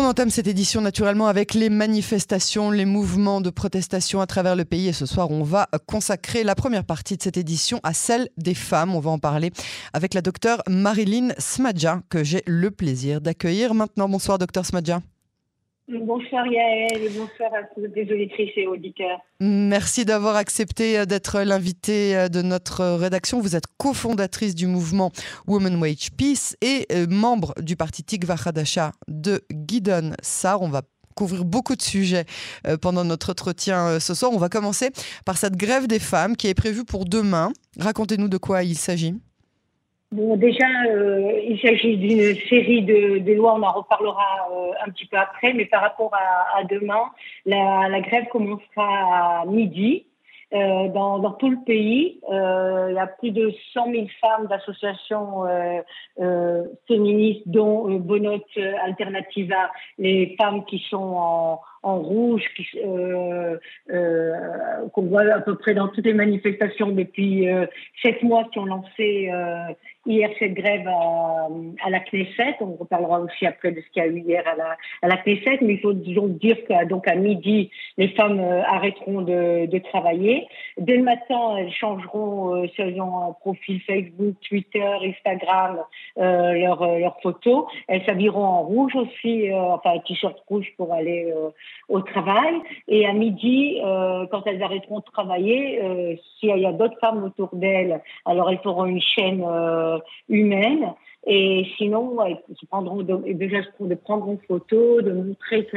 On 0.00 0.04
entame 0.04 0.30
cette 0.30 0.46
édition 0.46 0.80
naturellement 0.80 1.26
avec 1.26 1.54
les 1.54 1.70
manifestations, 1.70 2.70
les 2.70 2.84
mouvements 2.84 3.40
de 3.40 3.50
protestation 3.50 4.20
à 4.20 4.28
travers 4.28 4.54
le 4.54 4.64
pays. 4.64 4.86
Et 4.86 4.92
ce 4.92 5.06
soir, 5.06 5.28
on 5.32 5.42
va 5.42 5.66
consacrer 5.86 6.44
la 6.44 6.54
première 6.54 6.84
partie 6.84 7.16
de 7.16 7.22
cette 7.22 7.36
édition 7.36 7.80
à 7.82 7.92
celle 7.92 8.28
des 8.36 8.54
femmes. 8.54 8.94
On 8.94 9.00
va 9.00 9.10
en 9.10 9.18
parler 9.18 9.50
avec 9.92 10.14
la 10.14 10.22
docteure 10.22 10.62
Marilyn 10.68 11.30
Smadja, 11.38 12.02
que 12.10 12.22
j'ai 12.22 12.44
le 12.46 12.70
plaisir 12.70 13.20
d'accueillir 13.20 13.74
maintenant. 13.74 14.08
Bonsoir, 14.08 14.38
docteur 14.38 14.64
Smadja. 14.64 15.00
Bonsoir 15.88 16.46
Yael 16.46 17.10
bonsoir 17.16 17.50
à 17.54 17.62
toutes 17.74 17.96
les 17.96 18.02
auditrices 18.12 18.52
et 18.56 18.66
auditeurs. 18.66 19.20
Merci 19.40 20.04
d'avoir 20.04 20.36
accepté 20.36 20.98
euh, 20.98 21.06
d'être 21.06 21.40
l'invité 21.40 22.14
euh, 22.14 22.28
de 22.28 22.42
notre 22.42 22.84
rédaction. 22.84 23.40
Vous 23.40 23.56
êtes 23.56 23.64
cofondatrice 23.78 24.54
du 24.54 24.66
mouvement 24.66 25.10
Women 25.46 25.80
Wage 25.80 26.10
Peace 26.14 26.56
et 26.60 26.86
euh, 26.92 27.06
membre 27.08 27.54
du 27.62 27.74
parti 27.74 28.04
Tikva 28.04 28.36
Hadasha 28.44 28.92
de 29.08 29.40
Guidon 29.50 30.12
Sar. 30.20 30.60
On 30.60 30.68
va 30.68 30.82
couvrir 31.14 31.46
beaucoup 31.46 31.74
de 31.74 31.82
sujets 31.82 32.26
pendant 32.80 33.02
notre 33.02 33.30
entretien 33.30 33.98
ce 33.98 34.14
soir. 34.14 34.30
On 34.32 34.38
va 34.38 34.48
commencer 34.48 34.90
par 35.24 35.36
cette 35.36 35.56
grève 35.56 35.88
des 35.88 35.98
femmes 35.98 36.36
qui 36.36 36.46
est 36.46 36.54
prévue 36.54 36.84
pour 36.84 37.06
demain. 37.06 37.50
Racontez-nous 37.80 38.28
de 38.28 38.36
quoi 38.36 38.62
il 38.62 38.76
s'agit. 38.76 39.16
Bon, 40.10 40.38
déjà, 40.38 40.64
euh, 40.86 41.38
il 41.46 41.60
s'agit 41.60 41.98
d'une 41.98 42.34
série 42.48 42.82
de, 42.82 43.32
lois, 43.34 43.54
on 43.54 43.62
en 43.62 43.72
reparlera 43.72 44.48
euh, 44.50 44.72
un 44.86 44.90
petit 44.90 45.04
peu 45.04 45.18
après, 45.18 45.52
mais 45.52 45.66
par 45.66 45.82
rapport 45.82 46.14
à, 46.14 46.58
à 46.58 46.64
demain, 46.64 47.10
la, 47.44 47.88
la, 47.90 48.00
grève 48.00 48.26
commencera 48.28 49.42
à 49.42 49.44
midi. 49.44 50.06
Euh, 50.54 50.88
dans, 50.88 51.18
dans, 51.18 51.32
tout 51.32 51.50
le 51.50 51.58
pays, 51.66 52.20
euh, 52.32 52.86
il 52.88 52.94
y 52.94 52.98
a 52.98 53.06
plus 53.06 53.32
de 53.32 53.52
100 53.74 53.92
000 53.92 54.06
femmes 54.18 54.46
d'associations 54.46 55.44
euh, 55.44 56.64
féministes, 56.86 57.42
dont 57.44 57.90
Bonot 57.98 58.42
Alternativa, 58.82 59.70
les 59.98 60.34
femmes 60.38 60.64
qui 60.64 60.78
sont 60.88 60.96
en, 60.96 61.60
en 61.82 61.98
rouge 61.98 62.42
euh, 62.76 63.56
euh, 63.90 64.88
qu'on 64.92 65.02
voit 65.02 65.22
à 65.32 65.40
peu 65.40 65.56
près 65.56 65.74
dans 65.74 65.88
toutes 65.88 66.06
les 66.06 66.14
manifestations 66.14 66.88
depuis 66.88 67.48
euh, 67.48 67.66
sept 68.02 68.22
mois 68.22 68.44
qui 68.52 68.58
ont 68.58 68.66
lancé 68.66 69.30
hier 70.06 70.30
cette 70.38 70.54
grève 70.54 70.88
à, 70.88 71.48
à, 71.84 71.90
la 71.90 72.00
Knesset. 72.00 72.56
On 72.60 72.76
reparlera 72.76 73.20
aussi 73.20 73.46
après 73.46 73.72
de 73.72 73.80
ce 73.80 73.90
qu'il 73.90 74.02
y 74.02 74.06
a 74.06 74.08
eu 74.08 74.20
hier 74.20 74.42
à 74.46 74.56
la, 74.56 74.76
à 75.02 75.08
la 75.08 75.16
Knesset, 75.18 75.58
mais 75.60 75.74
il 75.74 75.80
faut 75.80 75.92
donc 75.92 76.38
dire 76.38 76.56
qu'à 76.66 76.84
donc 76.84 77.06
à 77.06 77.14
midi, 77.14 77.70
les 77.98 78.08
femmes 78.08 78.40
arrêteront 78.40 79.22
de, 79.22 79.66
de, 79.66 79.78
travailler. 79.78 80.46
Dès 80.78 80.96
le 80.96 81.02
matin, 81.02 81.56
elles 81.58 81.72
changeront 81.72 82.66
selon 82.76 83.28
un 83.28 83.32
profil 83.32 83.80
Facebook, 83.82 84.34
Twitter, 84.48 84.88
Instagram, 85.02 85.80
leurs 86.16 86.98
leur 86.98 87.20
photos. 87.20 87.66
Elles 87.86 88.04
s'habilleront 88.06 88.44
en 88.44 88.62
rouge 88.62 88.94
aussi, 88.96 89.52
enfin 89.52 89.94
un 89.96 89.98
t-shirt 90.00 90.38
rouge 90.48 90.72
pour 90.76 90.94
aller 90.94 91.32
au 91.88 92.00
travail. 92.00 92.54
Et 92.88 93.06
à 93.06 93.12
midi, 93.12 93.80
euh, 93.84 94.26
quand 94.30 94.42
elles 94.46 94.62
arrêteront 94.62 94.98
de 94.98 95.04
travailler, 95.12 95.82
euh, 95.82 96.14
s'il 96.38 96.56
y 96.56 96.66
a 96.66 96.72
d'autres 96.72 96.98
femmes 97.00 97.24
autour 97.24 97.50
d'elles, 97.52 98.02
alors 98.24 98.50
elles 98.50 98.60
feront 98.62 98.86
une 98.86 99.00
chaîne 99.00 99.44
euh, 99.46 99.98
humaine. 100.28 100.94
Et 101.26 101.66
sinon, 101.76 102.16
ils 102.26 102.66
prendront 102.68 103.02
déjà 103.02 103.58
de 103.80 103.94
prendre 103.96 104.30
une 104.30 104.38
photo, 104.46 105.02
de 105.02 105.12
montrer 105.12 105.68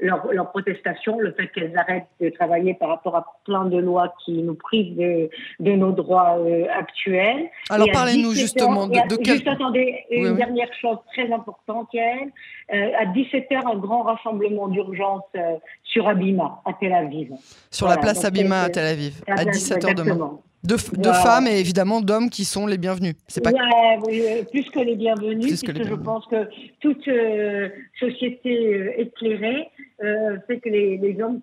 leur, 0.00 0.32
leur, 0.32 0.50
protestation, 0.50 1.20
le 1.20 1.32
fait 1.32 1.48
qu'elles 1.48 1.76
arrêtent 1.76 2.08
de 2.20 2.30
travailler 2.30 2.74
par 2.74 2.88
rapport 2.88 3.14
à 3.14 3.38
plein 3.44 3.66
de 3.66 3.76
lois 3.76 4.14
qui 4.24 4.32
nous 4.42 4.54
privent 4.54 4.96
de, 4.96 5.30
de 5.60 5.72
nos 5.72 5.92
droits 5.92 6.38
euh, 6.38 6.66
actuels. 6.76 7.50
Alors 7.70 7.88
parlez-nous 7.92 8.32
justement 8.32 8.88
de, 8.88 8.94
de 8.94 9.24
Juste 9.24 9.46
attendez, 9.46 10.04
une 10.10 10.34
dernière 10.34 10.72
chose 10.80 10.98
très 11.12 11.30
importante, 11.30 11.88
Yael. 11.92 12.32
Euh, 12.72 12.90
à 12.98 13.04
17h, 13.04 13.70
un 13.70 13.76
grand 13.76 14.02
rassemblement 14.02 14.68
d'urgence 14.68 15.22
euh, 15.36 15.56
sur 15.84 16.08
Abima, 16.08 16.62
à 16.64 16.72
Tel 16.72 16.94
Aviv. 16.94 17.32
Sur 17.70 17.86
la 17.86 17.98
place 17.98 18.24
Abima 18.24 18.62
à 18.62 18.70
Tel 18.70 18.86
Aviv, 18.86 19.22
à 19.28 19.44
17h 19.44 19.94
demain. 19.94 20.38
De, 20.64 20.76
de 20.76 21.12
femmes 21.12 21.46
et 21.46 21.60
évidemment 21.60 22.00
d'hommes 22.00 22.30
qui 22.30 22.46
sont 22.46 22.66
les 22.66 22.78
bienvenus. 22.78 23.14
C'est 23.28 23.42
pas... 23.42 23.50
oui, 24.06 24.22
plus 24.50 24.64
que 24.70 24.80
les 24.80 24.96
bienvenus, 24.96 25.46
puisque 25.46 25.76
je 25.76 25.94
pense 25.94 26.24
que 26.26 26.48
toute 26.80 27.06
euh, 27.06 27.68
société 28.00 28.74
euh, 28.74 29.00
éclairée 29.02 29.68
euh, 30.02 30.38
fait 30.46 30.60
que 30.60 30.70
les, 30.70 30.96
les 30.96 31.20
hommes 31.22 31.40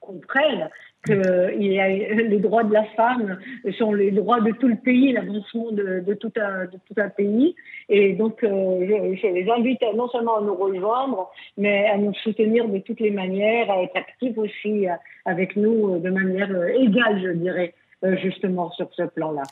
comprennent 0.00 0.68
que 1.02 1.54
il 1.56 1.72
y 1.72 1.80
a, 1.80 1.88
les 1.88 2.40
droits 2.40 2.64
de 2.64 2.72
la 2.72 2.84
femme 2.96 3.38
sont 3.78 3.92
les 3.92 4.10
droits 4.10 4.40
de 4.40 4.50
tout 4.50 4.68
le 4.68 4.76
pays, 4.76 5.12
l'avancement 5.12 5.70
de, 5.70 6.00
de, 6.00 6.14
tout 6.14 6.32
un, 6.36 6.64
de 6.64 6.78
tout 6.86 6.94
un 7.00 7.08
pays. 7.08 7.54
Et 7.88 8.12
donc, 8.14 8.42
euh, 8.42 8.80
je, 8.80 9.16
je, 9.16 9.26
les 9.28 9.48
invite 9.48 9.80
non 9.94 10.08
seulement 10.08 10.38
à 10.38 10.42
nous 10.42 10.54
rejoindre, 10.54 11.30
mais 11.56 11.86
à 11.86 11.96
nous 11.96 12.12
soutenir 12.14 12.68
de 12.68 12.78
toutes 12.78 13.00
les 13.00 13.12
manières, 13.12 13.70
à 13.70 13.82
être 13.82 13.96
actifs 13.96 14.36
aussi 14.36 14.86
avec 15.24 15.56
nous 15.56 15.98
de 16.00 16.10
manière 16.10 16.50
égale, 16.68 17.22
je 17.22 17.30
dirais. 17.30 17.74
Euh, 18.02 18.16
justement 18.16 18.70
sur 18.70 18.88
ce 18.96 19.02
plan-là. 19.02 19.42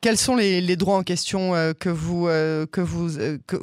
Quels 0.00 0.16
sont 0.16 0.34
les, 0.34 0.62
les, 0.62 0.76
droits 0.76 0.96
en 0.96 1.02
question 1.02 1.54
euh, 1.54 1.74
que 1.78 1.90
vous, 1.90 2.26
euh, 2.26 2.64
que, 2.64 2.80
vous, 2.80 3.18
que, 3.46 3.56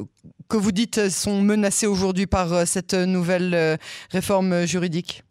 que, 0.48 0.56
vous 0.56 0.70
dites 0.70 1.08
sont 1.08 1.42
menacés 1.42 1.88
aujourd'hui 1.88 2.26
par 2.26 2.64
cette 2.64 2.94
nouvelle 2.94 3.76
réforme 4.12 4.64
juridique? 4.64 5.24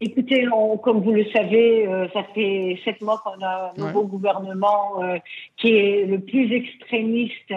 Écoutez, 0.00 0.48
comme 0.82 1.00
vous 1.00 1.12
le 1.12 1.24
savez, 1.32 1.86
ça 2.12 2.24
fait 2.34 2.80
sept 2.84 3.00
mois 3.02 3.22
qu'on 3.22 3.40
a 3.40 3.72
un 3.76 3.80
nouveau 3.80 4.02
gouvernement 4.02 5.00
qui 5.56 5.68
est 5.68 6.06
le 6.06 6.18
plus 6.18 6.52
extrémiste 6.52 7.54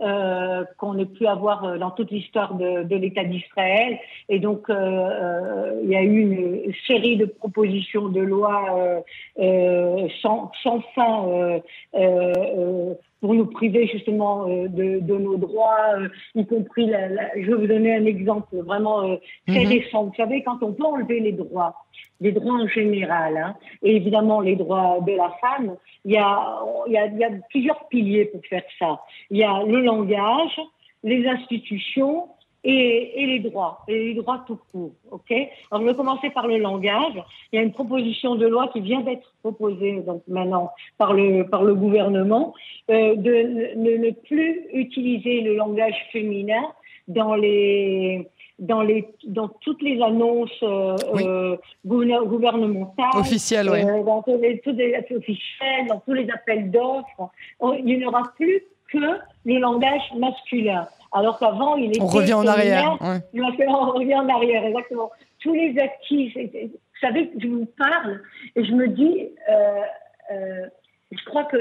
euh, 0.00 0.64
qu'on 0.78 0.98
ait 0.98 1.06
pu 1.06 1.26
avoir 1.26 1.64
euh, 1.64 1.78
dans 1.78 1.90
toute 1.90 2.10
l'histoire 2.10 2.54
de, 2.54 2.84
de 2.84 2.96
l'État 2.96 3.24
d'Israël. 3.24 3.98
Et 4.28 4.38
donc, 4.38 4.70
euh, 4.70 4.74
euh, 4.74 5.80
il 5.84 5.90
y 5.90 5.96
a 5.96 6.02
eu 6.02 6.20
une 6.20 6.72
série 6.86 7.16
de 7.16 7.26
propositions 7.26 8.08
de 8.08 8.20
loi 8.20 9.02
euh, 9.38 10.08
sans, 10.22 10.50
sans, 10.62 10.80
fin 10.94 11.60
pour 13.20 13.34
nous 13.34 13.46
priver 13.46 13.86
justement 13.86 14.46
de, 14.46 15.00
de, 15.00 15.14
nos 15.18 15.36
droits, 15.36 15.98
y 16.34 16.46
compris, 16.46 16.86
la, 16.86 17.08
la, 17.08 17.22
je 17.38 17.46
vais 17.50 17.54
vous 17.54 17.66
donner 17.66 17.94
un 17.94 18.06
exemple 18.06 18.56
vraiment 18.56 19.18
très 19.46 19.64
récent. 19.64 20.04
Vous 20.04 20.14
savez, 20.16 20.42
quand 20.42 20.62
on 20.62 20.72
peut 20.72 20.84
enlever 20.84 21.20
les 21.20 21.32
droits, 21.32 21.74
les 22.20 22.32
droits 22.32 22.54
en 22.54 22.68
général, 22.68 23.36
hein, 23.36 23.56
et 23.82 23.96
évidemment 23.96 24.40
les 24.40 24.56
droits 24.56 24.98
de 25.06 25.12
la 25.12 25.30
femme, 25.40 25.76
il 26.04 26.12
y, 26.12 26.16
a, 26.16 26.60
il, 26.86 26.92
y 26.92 26.98
a, 26.98 27.06
il 27.06 27.18
y 27.18 27.24
a 27.24 27.30
plusieurs 27.48 27.88
piliers 27.88 28.26
pour 28.26 28.44
faire 28.46 28.64
ça. 28.78 29.00
Il 29.30 29.38
y 29.38 29.44
a 29.44 29.62
le 29.64 29.80
langage, 29.80 30.60
les 31.02 31.26
institutions 31.26 32.28
et, 32.62 33.22
et, 33.22 33.26
les 33.26 33.38
droits, 33.40 33.80
et 33.88 34.08
les 34.08 34.14
droits 34.14 34.44
tout 34.46 34.58
court. 34.70 34.92
Ok? 35.10 35.32
Alors, 35.70 35.82
je 35.82 35.90
vais 35.90 35.94
commencer 35.94 36.30
par 36.30 36.46
le 36.46 36.58
langage. 36.58 37.14
Il 37.52 37.56
y 37.56 37.58
a 37.58 37.62
une 37.62 37.72
proposition 37.72 38.34
de 38.34 38.46
loi 38.46 38.68
qui 38.68 38.80
vient 38.80 39.00
d'être 39.00 39.32
proposée 39.42 40.00
donc 40.00 40.22
maintenant 40.28 40.70
par 40.98 41.14
le 41.14 41.44
par 41.48 41.62
le 41.62 41.74
gouvernement 41.74 42.52
euh, 42.90 43.14
de 43.16 43.74
ne 43.76 44.10
plus 44.10 44.66
utiliser 44.72 45.40
le 45.40 45.54
langage 45.56 45.96
féminin 46.12 46.62
dans 47.08 47.34
les 47.34 48.28
dans, 48.60 48.82
les, 48.82 49.08
dans 49.24 49.48
toutes 49.48 49.82
les 49.82 50.00
annonces 50.02 50.62
euh, 50.62 50.96
euh 51.16 51.56
gouvernementales, 51.84 53.10
officielles, 53.14 53.68
euh, 53.68 54.04
dans 54.04 54.22
tous 54.22 54.38
les, 54.38 54.60
tous 54.60 54.72
les, 54.72 54.94
officiels, 55.10 55.86
dans 55.88 56.00
tous 56.00 56.12
les 56.12 56.30
appels 56.30 56.70
d'offres, 56.70 57.30
il 57.78 57.98
n'y 57.98 58.04
aura 58.04 58.22
plus 58.36 58.62
que 58.92 58.98
le 59.44 59.58
langage 59.58 60.02
masculin. 60.16 60.86
Alors 61.12 61.38
qu'avant, 61.38 61.76
il 61.76 61.90
était. 61.90 62.02
On 62.02 62.06
revient 62.06 62.34
en 62.34 62.46
arrière. 62.46 62.98
Ouais. 63.00 63.42
On 63.66 63.92
revient 63.92 64.14
en 64.14 64.28
arrière, 64.28 64.64
exactement. 64.64 65.10
Tous 65.40 65.54
les 65.54 65.76
actifs. 65.78 66.36
Vous 66.36 66.78
savez, 67.00 67.30
je 67.38 67.48
vous 67.48 67.66
parle 67.78 68.20
et 68.54 68.64
je 68.64 68.72
me 68.72 68.88
dis, 68.88 69.30
je 71.10 71.24
crois 71.24 71.44
que 71.44 71.58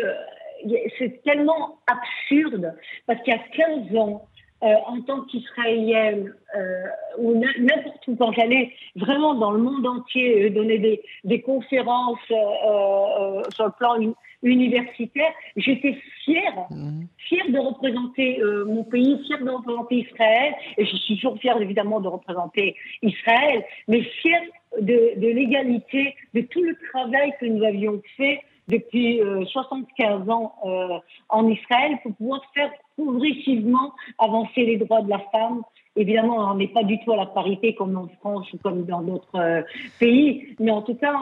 c'est 0.97 1.21
tellement 1.23 1.79
absurde 1.87 2.75
parce 3.07 3.21
qu'il 3.23 3.33
y 3.33 3.37
a 3.37 3.41
15 3.87 3.95
ans, 3.97 4.27
euh, 4.63 4.73
en 4.87 5.01
tant 5.01 5.21
qu'Israélienne, 5.21 6.33
euh, 6.55 6.83
ou 7.17 7.35
n'importe 7.35 8.07
où, 8.07 8.15
quand 8.15 8.31
j'allais 8.33 8.73
vraiment 8.95 9.33
dans 9.35 9.51
le 9.51 9.61
monde 9.61 9.85
entier 9.87 10.45
euh, 10.45 10.49
donner 10.49 10.79
des, 10.79 11.01
des 11.23 11.41
conférences 11.41 12.19
euh, 12.31 12.35
euh, 12.35 13.43
sur 13.51 13.65
le 13.65 13.71
plan 13.71 13.95
universitaire, 14.43 15.31
j'étais 15.55 15.97
fière, 16.25 16.67
mmh. 16.71 17.03
fière 17.17 17.49
de 17.49 17.59
représenter 17.59 18.41
euh, 18.41 18.65
mon 18.65 18.83
pays, 18.83 19.21
fière 19.27 19.43
de 19.43 19.49
représenter 19.49 19.95
Israël, 19.95 20.53
et 20.77 20.85
je 20.85 20.95
suis 20.95 21.15
toujours 21.15 21.37
fière 21.39 21.61
évidemment 21.61 21.99
de 21.99 22.07
représenter 22.07 22.75
Israël, 23.01 23.63
mais 23.87 24.01
fière 24.01 24.41
de, 24.79 25.19
de 25.19 25.27
l'égalité, 25.27 26.15
de 26.33 26.41
tout 26.41 26.63
le 26.63 26.75
travail 26.91 27.33
que 27.39 27.45
nous 27.45 27.63
avions 27.63 28.01
fait 28.17 28.41
depuis 28.69 29.21
euh, 29.21 29.45
75 29.45 30.29
ans 30.29 30.53
euh, 30.65 30.99
en 31.29 31.47
Israël 31.47 31.97
pour 32.03 32.15
pouvoir 32.15 32.41
faire 32.53 32.71
progressivement 32.95 33.93
avancer 34.17 34.63
les 34.65 34.77
droits 34.77 35.01
de 35.01 35.09
la 35.09 35.19
femme. 35.31 35.61
Évidemment, 35.95 36.51
on 36.51 36.55
n'est 36.55 36.67
pas 36.67 36.83
du 36.83 36.99
tout 37.03 37.11
à 37.11 37.17
la 37.17 37.25
parité 37.25 37.75
comme 37.75 37.97
en 37.97 38.07
France 38.19 38.51
ou 38.53 38.57
comme 38.57 38.85
dans 38.85 39.01
d'autres 39.01 39.35
euh, 39.35 39.61
pays, 39.99 40.55
mais 40.59 40.71
en 40.71 40.81
tout 40.81 40.95
cas, 40.95 41.13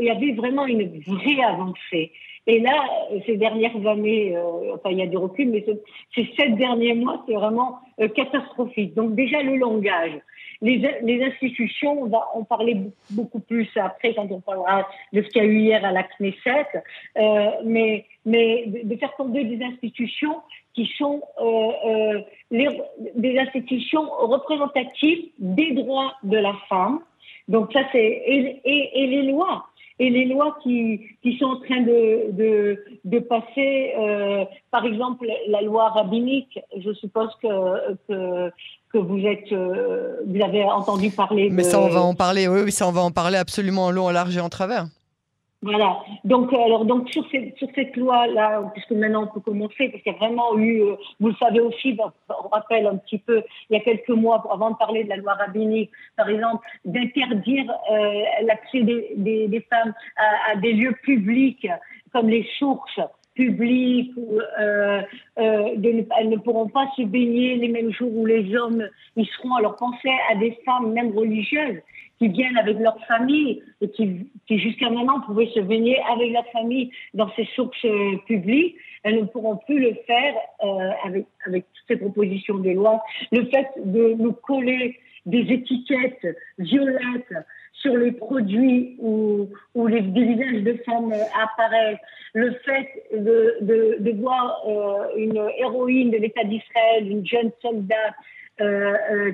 il 0.00 0.06
y 0.06 0.10
avait 0.10 0.32
vraiment 0.32 0.64
une 0.64 1.00
vraie 1.00 1.42
avancée. 1.42 2.12
Et 2.46 2.58
là, 2.58 2.84
ces 3.24 3.36
dernières 3.36 3.86
années, 3.86 4.36
euh, 4.36 4.74
enfin 4.74 4.90
il 4.90 4.98
y 4.98 5.02
a 5.02 5.06
du 5.06 5.16
recul, 5.16 5.50
mais 5.50 5.64
ces 6.14 6.28
sept 6.36 6.56
derniers 6.56 6.94
mois, 6.94 7.22
c'est 7.26 7.34
vraiment 7.34 7.78
euh, 8.00 8.08
catastrophique. 8.08 8.94
Donc 8.94 9.14
déjà 9.14 9.42
le 9.42 9.56
langage. 9.56 10.18
Les, 10.60 10.78
les, 11.02 11.24
institutions, 11.24 12.02
on 12.02 12.06
va 12.06 12.28
en 12.34 12.44
parler 12.44 12.76
beaucoup 13.10 13.40
plus 13.40 13.68
après 13.76 14.14
quand 14.14 14.28
on 14.30 14.40
parlera 14.40 14.88
de 15.12 15.20
ce 15.22 15.28
qu'il 15.28 15.42
y 15.42 15.44
a 15.44 15.48
eu 15.48 15.58
hier 15.58 15.84
à 15.84 15.90
la 15.90 16.04
Knesset, 16.04 16.66
euh, 17.18 17.50
mais, 17.64 18.06
mais 18.24 18.66
de, 18.66 18.96
faire 18.96 19.14
tomber 19.16 19.42
des 19.42 19.62
institutions 19.64 20.36
qui 20.72 20.86
sont 20.96 21.20
euh, 21.40 22.20
les, 22.52 22.68
des 23.16 23.38
institutions 23.40 24.08
représentatives 24.20 25.30
des 25.38 25.72
droits 25.72 26.14
de 26.22 26.38
la 26.38 26.54
femme. 26.68 27.00
Donc 27.48 27.72
ça 27.72 27.80
c'est 27.90 27.98
et, 27.98 28.60
et, 28.64 29.02
et 29.02 29.06
les 29.08 29.32
lois 29.32 29.66
et 29.98 30.10
les 30.10 30.24
lois 30.26 30.56
qui, 30.62 31.00
qui 31.22 31.36
sont 31.38 31.46
en 31.46 31.60
train 31.60 31.82
de, 31.82 32.32
de, 32.32 32.84
de 33.04 33.18
passer, 33.18 33.92
euh, 33.98 34.44
par 34.70 34.84
exemple 34.84 35.26
la 35.48 35.62
loi 35.62 35.90
rabbinique, 35.90 36.58
je 36.76 36.92
suppose 36.94 37.30
que, 37.42 37.94
que, 38.08 38.50
que 38.92 38.98
vous 38.98 39.20
êtes, 39.20 39.52
euh, 39.52 40.16
vous 40.26 40.42
avez 40.42 40.64
entendu 40.64 41.10
parler. 41.10 41.48
Mais 41.50 41.62
ça, 41.62 41.80
on 41.80 41.88
va 41.88 42.02
en 42.02 42.14
parler. 42.14 42.48
Oui, 42.48 42.60
oui, 42.64 42.72
ça, 42.72 42.88
on 42.88 42.92
va 42.92 43.02
en 43.02 43.10
parler 43.10 43.36
absolument 43.38 43.86
en 43.86 43.90
long, 43.90 44.06
en 44.06 44.10
large 44.10 44.36
et 44.36 44.40
en 44.40 44.48
travers. 44.48 44.86
Voilà. 45.62 46.00
Donc, 46.24 46.52
euh, 46.52 46.60
alors, 46.60 46.84
donc 46.84 47.08
sur, 47.10 47.24
cette, 47.30 47.56
sur 47.56 47.68
cette 47.76 47.96
loi-là, 47.96 48.68
puisque 48.72 48.90
maintenant 48.90 49.24
on 49.24 49.34
peut 49.34 49.40
commencer, 49.40 49.88
parce 49.90 50.02
qu'il 50.02 50.12
y 50.12 50.16
a 50.16 50.18
vraiment 50.18 50.58
eu, 50.58 50.82
euh, 50.82 50.96
vous 51.20 51.28
le 51.28 51.34
savez 51.36 51.60
aussi, 51.60 51.96
on 52.28 52.48
rappelle 52.48 52.86
un 52.88 52.96
petit 52.96 53.18
peu, 53.18 53.42
il 53.70 53.74
y 53.74 53.80
a 53.80 53.84
quelques 53.84 54.08
mois, 54.08 54.44
avant 54.50 54.70
de 54.70 54.76
parler 54.76 55.04
de 55.04 55.08
la 55.08 55.16
loi 55.16 55.34
rabbinique, 55.34 55.90
par 56.16 56.28
exemple, 56.28 56.66
d'interdire 56.84 57.72
euh, 57.92 58.12
l'accès 58.42 58.80
des, 58.82 59.12
des, 59.16 59.46
des, 59.46 59.60
femmes 59.70 59.94
à, 60.16 60.52
à, 60.52 60.56
des 60.56 60.72
lieux 60.72 60.96
publics 61.04 61.68
comme 62.12 62.28
les 62.28 62.46
sources 62.58 63.00
publiques, 63.34 64.12
euh, 64.18 65.00
euh, 65.38 65.76
de 65.76 66.06
elles 66.18 66.28
ne 66.28 66.36
pourront 66.36 66.68
pas 66.68 66.86
se 66.96 67.02
baigner 67.02 67.56
les 67.56 67.68
mêmes 67.68 67.92
jours 67.92 68.14
où 68.14 68.26
les 68.26 68.54
hommes 68.54 68.86
y 69.16 69.24
seront. 69.24 69.54
Alors 69.54 69.76
pensez 69.76 70.10
à 70.30 70.34
des 70.36 70.58
femmes, 70.64 70.92
même 70.92 71.16
religieuses, 71.16 71.78
qui 72.22 72.28
viennent 72.28 72.56
avec 72.56 72.78
leur 72.78 72.96
famille 73.06 73.62
et 73.80 73.90
qui, 73.90 74.28
jusqu'à 74.48 74.88
maintenant 74.90 75.20
pouvaient 75.22 75.50
se 75.52 75.58
baigner 75.58 75.98
avec 76.12 76.32
la 76.32 76.44
famille 76.52 76.92
dans 77.14 77.28
ces 77.34 77.46
sources 77.56 77.84
euh, 77.84 78.16
publiques, 78.28 78.76
elles 79.02 79.16
ne 79.16 79.24
pourront 79.24 79.56
plus 79.56 79.80
le 79.80 79.94
faire 80.06 80.34
euh, 80.62 80.90
avec, 81.04 81.26
toutes 81.46 81.84
ces 81.88 81.96
propositions 81.96 82.58
de 82.58 82.70
loi. 82.70 83.02
Le 83.32 83.44
fait 83.46 83.66
de 83.76 84.14
nous 84.16 84.32
coller 84.34 85.00
des 85.26 85.52
étiquettes 85.52 86.26
violettes 86.58 87.34
sur 87.72 87.96
les 87.96 88.12
produits 88.12 88.96
où, 89.00 89.48
où 89.74 89.86
les, 89.88 90.00
visages 90.02 90.62
de 90.62 90.74
femmes 90.84 91.12
apparaissent, 91.34 91.98
le 92.34 92.52
fait 92.64 92.88
de, 93.12 94.12
voir 94.20 94.62
euh, 94.68 95.16
une 95.16 95.42
héroïne 95.58 96.10
de 96.12 96.18
l'État 96.18 96.44
d'Israël, 96.44 97.10
une 97.10 97.26
jeune 97.26 97.50
soldat 97.60 97.96
euh, 97.96 98.10
euh, 98.10 98.41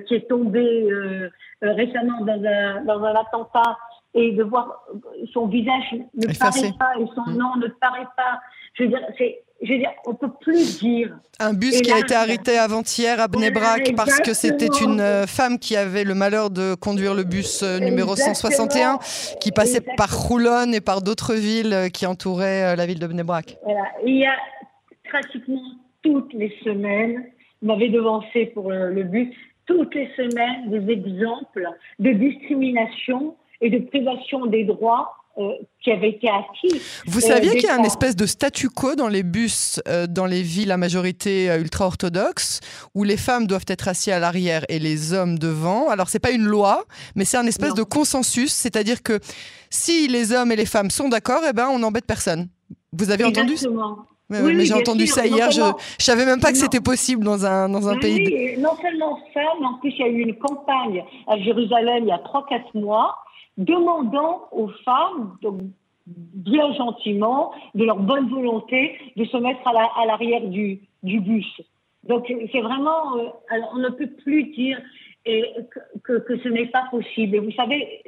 qui 0.07 0.15
est 0.15 0.29
tombée 0.29 0.89
euh, 0.91 1.29
euh, 1.65 1.73
récemment 1.73 2.21
dans 2.21 2.41
un, 2.45 2.85
dans 2.85 3.03
un 3.03 3.15
attentat 3.15 3.77
et 4.15 4.33
de 4.33 4.45
voir 4.45 4.87
son 5.33 5.49
visage 5.49 5.97
ne 6.15 6.39
paraît 6.39 6.73
pas 6.79 6.93
et 7.01 7.07
son 7.15 7.31
mm. 7.31 7.37
nom 7.37 7.57
ne 7.57 7.67
paraît 7.81 8.07
pas. 8.17 8.41
Je 8.75 8.85
veux 8.85 8.91
dire, 8.91 9.01
c'est 9.19 9.43
je 9.61 9.73
veux 9.73 9.79
dire, 9.79 9.91
on 10.07 10.15
peut 10.15 10.31
plus 10.41 10.79
dire. 10.79 11.19
Un 11.41 11.53
bus 11.53 11.83
qui 11.83 11.91
a 11.91 11.99
été 11.99 12.15
arrêté 12.15 12.57
avant-hier 12.57 13.21
à 13.21 13.27
Bnebrak 13.27 13.93
parce 13.97 14.21
que 14.21 14.33
c'était 14.33 14.69
une 14.81 15.01
euh, 15.01 15.27
femme 15.27 15.59
qui 15.59 15.77
avait 15.77 16.05
le 16.05 16.15
malheur 16.15 16.51
de 16.51 16.77
conduire 16.77 17.13
le 17.13 17.25
bus 17.25 17.65
euh, 17.65 17.81
numéro 17.81 18.15
161 18.15 18.99
qui 19.41 19.51
passait 19.51 19.81
par 19.97 20.17
Roulon 20.17 20.73
et 20.73 20.81
par 20.81 21.03
d'autres 21.03 21.35
villes 21.35 21.73
euh, 21.73 21.89
qui 21.89 22.07
entouraient 22.07 22.77
la 22.77 22.87
ville 22.87 23.01
de 23.01 23.07
Bnebrak. 23.09 23.57
Voilà. 23.65 23.83
Il 24.07 24.19
y 24.19 24.27
a 24.27 24.37
pratiquement 25.09 25.61
toutes 26.03 26.33
les 26.35 26.55
semaines, 26.63 27.25
vous 27.61 27.69
m'avez 27.69 27.89
devancé 27.89 28.47
pour 28.47 28.71
le 28.71 29.03
bus, 29.03 29.29
toutes 29.67 29.95
les 29.95 30.09
semaines 30.17 30.71
des 30.71 30.93
exemples 30.93 31.69
de 31.99 32.13
discrimination 32.13 33.37
et 33.61 33.71
de 33.71 33.79
privation 33.79 34.47
des 34.47 34.65
droits 34.65 35.15
euh, 35.39 35.53
qui 35.81 35.93
avait 35.93 36.11
été 36.11 36.29
acquis. 36.29 36.81
Vous 37.07 37.21
saviez 37.21 37.53
qu'il 37.53 37.65
y 37.65 37.69
a 37.69 37.77
un 37.77 37.85
espèce 37.85 38.17
de 38.17 38.27
statu 38.27 38.69
quo 38.71 38.97
dans 38.97 39.07
les 39.07 39.23
bus, 39.23 39.81
euh, 39.87 40.09
dans 40.09 40.27
les 40.27 40.43
villes 40.43 40.73
à 40.73 40.77
majorité 40.77 41.49
euh, 41.49 41.61
ultra-orthodoxe, 41.61 42.59
où 42.95 43.05
les 43.05 43.17
femmes 43.17 43.47
doivent 43.47 43.67
être 43.69 43.87
assises 43.87 44.13
à 44.13 44.19
l'arrière 44.19 44.65
et 44.69 44.81
les 44.81 45.13
hommes 45.13 45.39
devant? 45.39 45.91
Alors, 45.91 46.09
c'est 46.09 46.19
pas 46.19 46.33
une 46.33 46.47
loi, 46.47 46.87
mais 47.15 47.25
c'est 47.25 47.37
un 47.37 47.47
espèce 47.47 47.75
de 47.75 47.85
consensus, 47.85 48.53
c'est-à-dire 48.53 49.03
que 49.03 49.21
si 49.71 50.09
les 50.09 50.33
hommes 50.33 50.51
et 50.51 50.57
les 50.57 50.67
femmes 50.67 50.91
sont 50.91 51.09
d'accord, 51.09 51.43
eh 51.49 51.53
ben, 51.53 51.69
on 51.69 51.79
n'embête 51.79 52.07
personne. 52.07 52.49
Vous 52.93 53.11
avez 53.11 53.23
entendu 53.23 53.55
mais, 54.29 54.43
oui, 54.43 54.55
mais 54.55 54.65
j'ai 54.65 54.75
entendu 54.75 55.07
ça 55.07 55.27
hier. 55.27 55.51
Je 55.51 55.61
ne 55.61 55.73
savais 55.99 56.27
même 56.27 56.41
pas 56.41 56.53
que 56.53 56.59
c'était 56.59 56.81
possible 56.81 57.25
dans 57.25 57.47
un, 57.47 57.69
dans 57.69 57.89
un 57.89 57.97
pays. 57.99 58.57
Non 58.59 58.77
seulement 58.81 59.19
ça, 59.33 59.41
mais 59.61 59.67
en 59.67 59.75
plus, 59.75 59.91
il 59.91 59.99
y 59.99 60.03
a 60.03 60.09
eu 60.09 60.21
une 60.21 60.37
campagne 60.37 61.05
à 61.27 61.39
Jérusalem 61.39 62.05
il 62.05 62.09
y 62.09 62.13
a 62.13 62.19
3-4 62.19 62.79
mois 62.79 63.17
demandant 63.57 64.49
aux 64.53 64.69
femmes, 64.85 65.37
donc 65.43 65.61
bien 66.07 66.73
gentiment, 66.75 67.53
de 67.75 67.85
leur 67.85 67.99
bonne 67.99 68.29
volonté, 68.29 68.99
de 69.17 69.25
se 69.25 69.37
mettre 69.37 69.61
à 69.67 70.07
l'arrière 70.07 70.43
du, 70.43 70.81
du 71.03 71.21
bus. 71.21 71.61
Donc 72.05 72.33
c'est 72.53 72.61
vraiment, 72.61 73.19
euh, 73.19 73.57
on 73.75 73.79
ne 73.79 73.91
peut 73.91 74.07
plus 74.07 74.45
dire 74.55 74.79
que, 76.05 76.39
ce 76.43 76.49
n'est 76.49 76.67
pas 76.67 76.85
possible. 76.91 77.37
Et 77.37 77.39
vous 77.41 77.53
savez, 77.53 78.03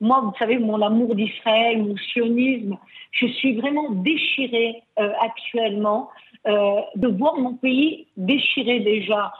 moi, 0.00 0.20
vous 0.20 0.32
savez, 0.38 0.58
mon 0.58 0.80
amour 0.80 1.14
d'Israël, 1.14 1.82
mon 1.82 1.96
sionisme, 1.96 2.76
je 3.12 3.26
suis 3.26 3.56
vraiment 3.56 3.90
déchirée 3.90 4.82
euh, 4.98 5.12
actuellement 5.20 6.10
euh, 6.46 6.80
de 6.96 7.08
voir 7.08 7.38
mon 7.38 7.54
pays 7.54 8.06
déchiré 8.16 8.80
déjà 8.80 9.32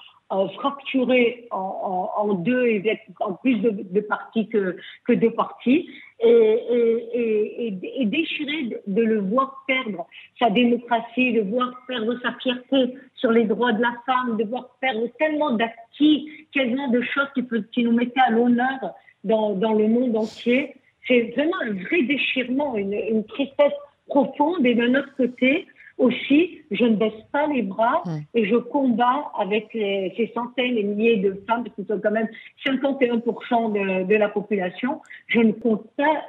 fracturé 0.54 1.46
en, 1.50 2.32
deux 2.34 2.66
et 2.66 3.00
en 3.20 3.34
plus 3.34 3.56
de, 3.58 3.70
de 3.70 4.00
parties 4.00 4.48
que, 4.48 4.78
que 5.04 5.12
deux 5.12 5.32
parties 5.32 5.90
et, 6.22 6.28
et, 6.28 7.66
et, 7.66 8.02
et, 8.02 8.06
déchiré 8.06 8.80
de, 8.86 9.02
le 9.02 9.20
voir 9.20 9.64
perdre 9.66 10.06
sa 10.38 10.50
démocratie, 10.50 11.32
de 11.32 11.40
voir 11.40 11.72
perdre 11.88 12.18
sa 12.22 12.32
fierté 12.34 12.94
sur 13.14 13.32
les 13.32 13.44
droits 13.44 13.72
de 13.72 13.82
la 13.82 13.94
femme, 14.06 14.36
de 14.36 14.44
voir 14.44 14.76
perdre 14.80 15.08
tellement 15.18 15.50
d'acquis, 15.52 16.28
tellement 16.52 16.88
de 16.88 17.00
choses 17.02 17.28
qui, 17.34 17.42
peut, 17.42 17.64
qui 17.72 17.84
nous 17.84 17.92
mettaient 17.92 18.20
à 18.20 18.30
l'honneur 18.30 18.94
dans, 19.24 19.54
dans 19.54 19.72
le 19.72 19.88
monde 19.88 20.16
entier. 20.16 20.74
C'est 21.06 21.32
vraiment 21.34 21.60
un 21.62 21.72
vrai 21.72 22.02
déchirement, 22.02 22.76
une, 22.76 22.92
une 22.92 23.24
tristesse 23.24 23.72
profonde 24.06 24.64
et 24.64 24.74
d'un 24.74 24.94
autre 24.94 25.14
côté, 25.16 25.66
aussi, 25.98 26.60
je 26.70 26.84
ne 26.84 26.96
baisse 26.96 27.22
pas 27.32 27.46
les 27.46 27.62
bras 27.62 28.02
et 28.34 28.46
je 28.46 28.56
combats 28.56 29.30
avec 29.38 29.68
ces 29.72 30.32
centaines 30.34 30.76
et 30.76 30.82
milliers 30.82 31.18
de 31.18 31.42
femmes, 31.48 31.64
que 31.64 31.84
sont 31.84 32.00
quand 32.00 32.10
même 32.10 32.28
51% 32.66 33.72
de, 33.72 34.04
de, 34.04 34.14
la 34.14 34.28
population. 34.28 35.00
Je 35.26 35.40
ne 35.40 35.52
compte 35.52 35.86
pas, 35.96 36.22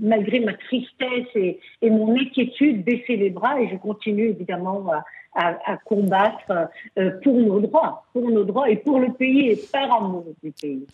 malgré 0.00 0.40
ma 0.40 0.54
tristesse 0.54 1.28
et, 1.34 1.60
et, 1.82 1.90
mon 1.90 2.16
inquiétude, 2.18 2.84
baisser 2.84 3.16
les 3.16 3.30
bras 3.30 3.60
et 3.60 3.68
je 3.68 3.76
continue 3.76 4.28
évidemment 4.28 4.84
à, 4.90 5.04
à, 5.34 5.72
à 5.72 5.76
combattre 5.78 6.68
euh, 6.98 7.10
pour 7.22 7.34
nos 7.34 7.60
droits, 7.60 8.04
pour 8.12 8.30
nos 8.30 8.44
droits 8.44 8.70
et 8.70 8.76
pour 8.76 9.00
le 9.00 9.12
pays 9.12 9.50
et 9.50 9.60
par 9.72 9.92
amour 9.92 10.24
du 10.42 10.52
pays. 10.52 10.86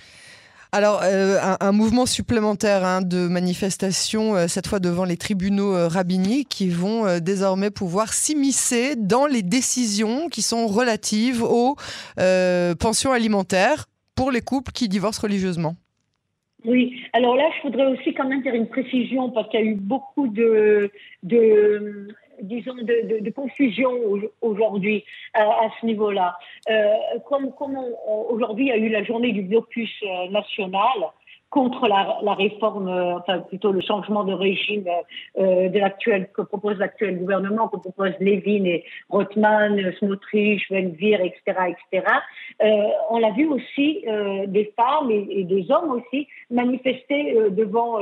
Alors, 0.73 1.01
euh, 1.03 1.39
un, 1.59 1.73
mouvement 1.73 2.07
supplémentaire 2.07 2.85
hein, 2.85 3.03
de 3.03 3.27
manifestation, 3.27 4.37
euh, 4.37 4.47
cette 4.47 4.69
fois 4.69 4.79
devant 4.79 5.05
les 5.05 5.17
tribunaux 5.17 5.75
euh, 5.75 5.89
rabbiniques, 5.89 6.49
qui 6.49 6.69
vont 6.69 7.19
désormais 7.21 7.71
pouvoir 7.71 8.13
s'immiscer 8.13 8.95
dans 8.95 9.27
les 9.27 9.43
décisions 9.43 10.29
qui 10.29 10.43
sont 10.43 10.69
relatives 10.69 11.43
aux 11.43 11.77
pensions 12.79 13.13
alimentaires 13.13 13.87
pour 14.15 14.31
les 14.31 14.41
couples 14.41 14.73
qui 14.73 14.89
divorcent 14.89 15.21
religieusement. 15.21 15.75
Oui, 16.65 16.95
alors 17.15 17.37
là, 17.37 17.45
je 17.57 17.69
voudrais 17.69 17.87
aussi 17.87 18.13
quand 18.15 18.29
même 18.29 18.43
faire 18.43 18.55
une 18.55 18.69
précision 18.69 19.31
parce 19.31 19.49
qu'il 19.49 19.61
y 19.61 19.63
a 19.63 19.67
eu 19.67 19.75
beaucoup 19.75 20.29
de, 20.29 20.91
de 21.23 22.09
disons, 22.43 22.75
de, 22.75 23.07
de, 23.07 23.19
de 23.21 23.31
confusion 23.31 23.91
aujourd'hui 24.41 25.05
euh, 25.37 25.41
à 25.41 25.69
ce 25.81 25.87
niveau-là. 25.87 26.37
Euh, 26.69 26.95
comme, 27.29 27.53
comme 27.55 27.79
aujourd'hui 28.29 28.67
il 28.67 28.69
y 28.69 28.73
a 28.73 28.77
eu 28.77 28.89
la 28.89 29.05
journée 29.05 29.33
du 29.33 29.43
blocus 29.43 29.91
euh, 30.03 30.29
national, 30.31 31.11
contre 31.51 31.89
la, 31.89 32.19
la, 32.23 32.35
réforme, 32.35 32.89
euh, 32.89 33.19
enfin 33.19 33.41
plutôt 33.41 33.73
le 33.73 33.81
changement 33.81 34.23
de 34.23 34.33
régime 34.33 34.85
euh, 35.39 35.69
de 35.69 35.79
l'actuel 35.79 36.31
que 36.33 36.43
propose 36.43 36.79
l'actuel 36.79 37.19
gouvernement, 37.19 37.67
que 37.69 37.77
propose 37.77 38.13
Levin 38.21 38.65
et 38.65 38.85
Rothman, 39.09 39.93
Smotrich, 39.99 40.71
Venvir, 40.71 41.21
etc., 41.21 41.75
etc. 41.93 42.07
Euh, 42.63 42.67
on 43.11 43.19
l'a 43.19 43.31
vu 43.33 43.47
aussi 43.49 44.05
euh, 44.07 44.47
des 44.47 44.73
femmes 44.77 45.11
et, 45.11 45.45
des 45.45 45.71
hommes 45.71 45.91
aussi 45.91 46.29
manifester 46.51 47.37
euh, 47.37 47.51
devant 47.51 47.99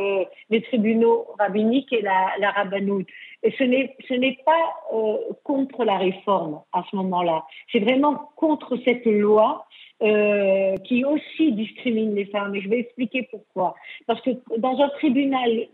les 0.50 0.62
tribunaux 0.62 1.26
rabbiniques 1.38 1.92
et 1.92 2.02
la, 2.02 2.32
la 2.38 2.50
rabbanoute. 2.50 3.06
Et 3.42 3.52
ce 3.52 3.64
n'est 3.64 3.96
ce 4.08 4.14
n'est 4.14 4.38
pas 4.44 5.32
contre 5.44 5.84
la 5.84 5.96
réforme 5.96 6.60
à 6.72 6.82
ce 6.90 6.96
moment-là. 6.96 7.44
C'est 7.72 7.78
vraiment 7.78 8.30
contre 8.36 8.76
cette 8.84 9.06
loi 9.06 9.66
euh, 10.02 10.76
qui 10.84 11.04
aussi 11.04 11.52
discrimine 11.52 12.14
les 12.14 12.26
femmes. 12.26 12.54
Et 12.54 12.60
je 12.60 12.68
vais 12.68 12.80
expliquer 12.80 13.28
pourquoi. 13.30 13.74
Parce 14.06 14.20
que 14.20 14.30
dans 14.58 14.78
un 14.80 14.88
tribunal 14.90 15.66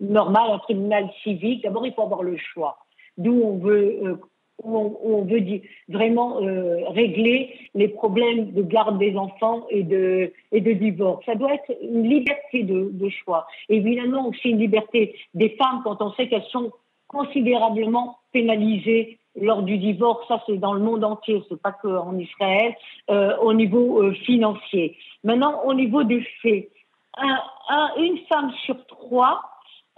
normal, 0.00 0.50
un 0.52 0.58
tribunal 0.58 1.10
civique, 1.22 1.64
d'abord, 1.64 1.86
il 1.86 1.92
faut 1.92 2.02
avoir 2.02 2.22
le 2.22 2.36
choix. 2.36 2.78
D'où 3.18 3.42
on 3.42 3.58
veut 3.58 3.98
euh, 4.04 4.16
on, 4.62 5.22
veut 5.22 5.42
vraiment 5.88 6.42
euh, 6.42 6.88
régler 6.90 7.54
les 7.74 7.88
problèmes 7.88 8.52
de 8.52 8.62
garde 8.62 8.98
des 8.98 9.16
enfants 9.16 9.66
et 9.70 9.82
de, 9.82 10.32
et 10.52 10.60
de 10.60 10.72
divorce. 10.72 11.24
Ça 11.24 11.34
doit 11.34 11.54
être 11.54 11.72
une 11.82 12.08
liberté 12.08 12.62
de, 12.62 12.90
de 12.92 13.08
choix. 13.08 13.46
Évidemment 13.68 14.28
aussi 14.28 14.50
une 14.50 14.58
liberté 14.58 15.16
des 15.34 15.50
femmes 15.50 15.80
quand 15.84 16.00
on 16.02 16.12
sait 16.12 16.28
qu'elles 16.28 16.42
sont 16.50 16.72
considérablement 17.08 18.18
pénalisées 18.32 19.18
lors 19.36 19.62
du 19.62 19.78
divorce. 19.78 20.26
Ça, 20.28 20.42
c'est 20.46 20.58
dans 20.58 20.74
le 20.74 20.80
monde 20.80 21.04
entier, 21.04 21.42
c'est 21.48 21.60
pas 21.60 21.72
qu'en 21.72 22.16
Israël, 22.18 22.74
euh, 23.10 23.36
au 23.38 23.52
niveau 23.52 24.02
euh, 24.02 24.12
financier. 24.12 24.96
Maintenant, 25.24 25.62
au 25.64 25.74
niveau 25.74 26.02
des 26.04 26.22
faits, 26.42 26.70
un, 27.16 27.38
un, 27.68 27.90
une 27.98 28.18
femme 28.28 28.52
sur 28.64 28.86
trois 28.86 29.42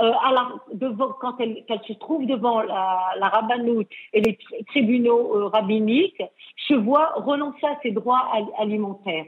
euh, 0.00 0.10
à 0.24 0.32
la, 0.32 0.48
devant, 0.72 1.10
quand 1.20 1.38
elle, 1.38 1.64
elle, 1.68 1.80
se 1.86 1.92
trouve 1.92 2.26
devant 2.26 2.62
la, 2.62 3.10
la 3.18 3.46
et 4.12 4.20
les 4.20 4.38
tribunaux 4.68 5.36
euh, 5.36 5.46
rabbiniques, 5.46 6.22
se 6.68 6.74
voit 6.74 7.12
renoncer 7.16 7.66
à 7.66 7.78
ses 7.82 7.90
droits 7.90 8.26
alimentaires 8.58 9.26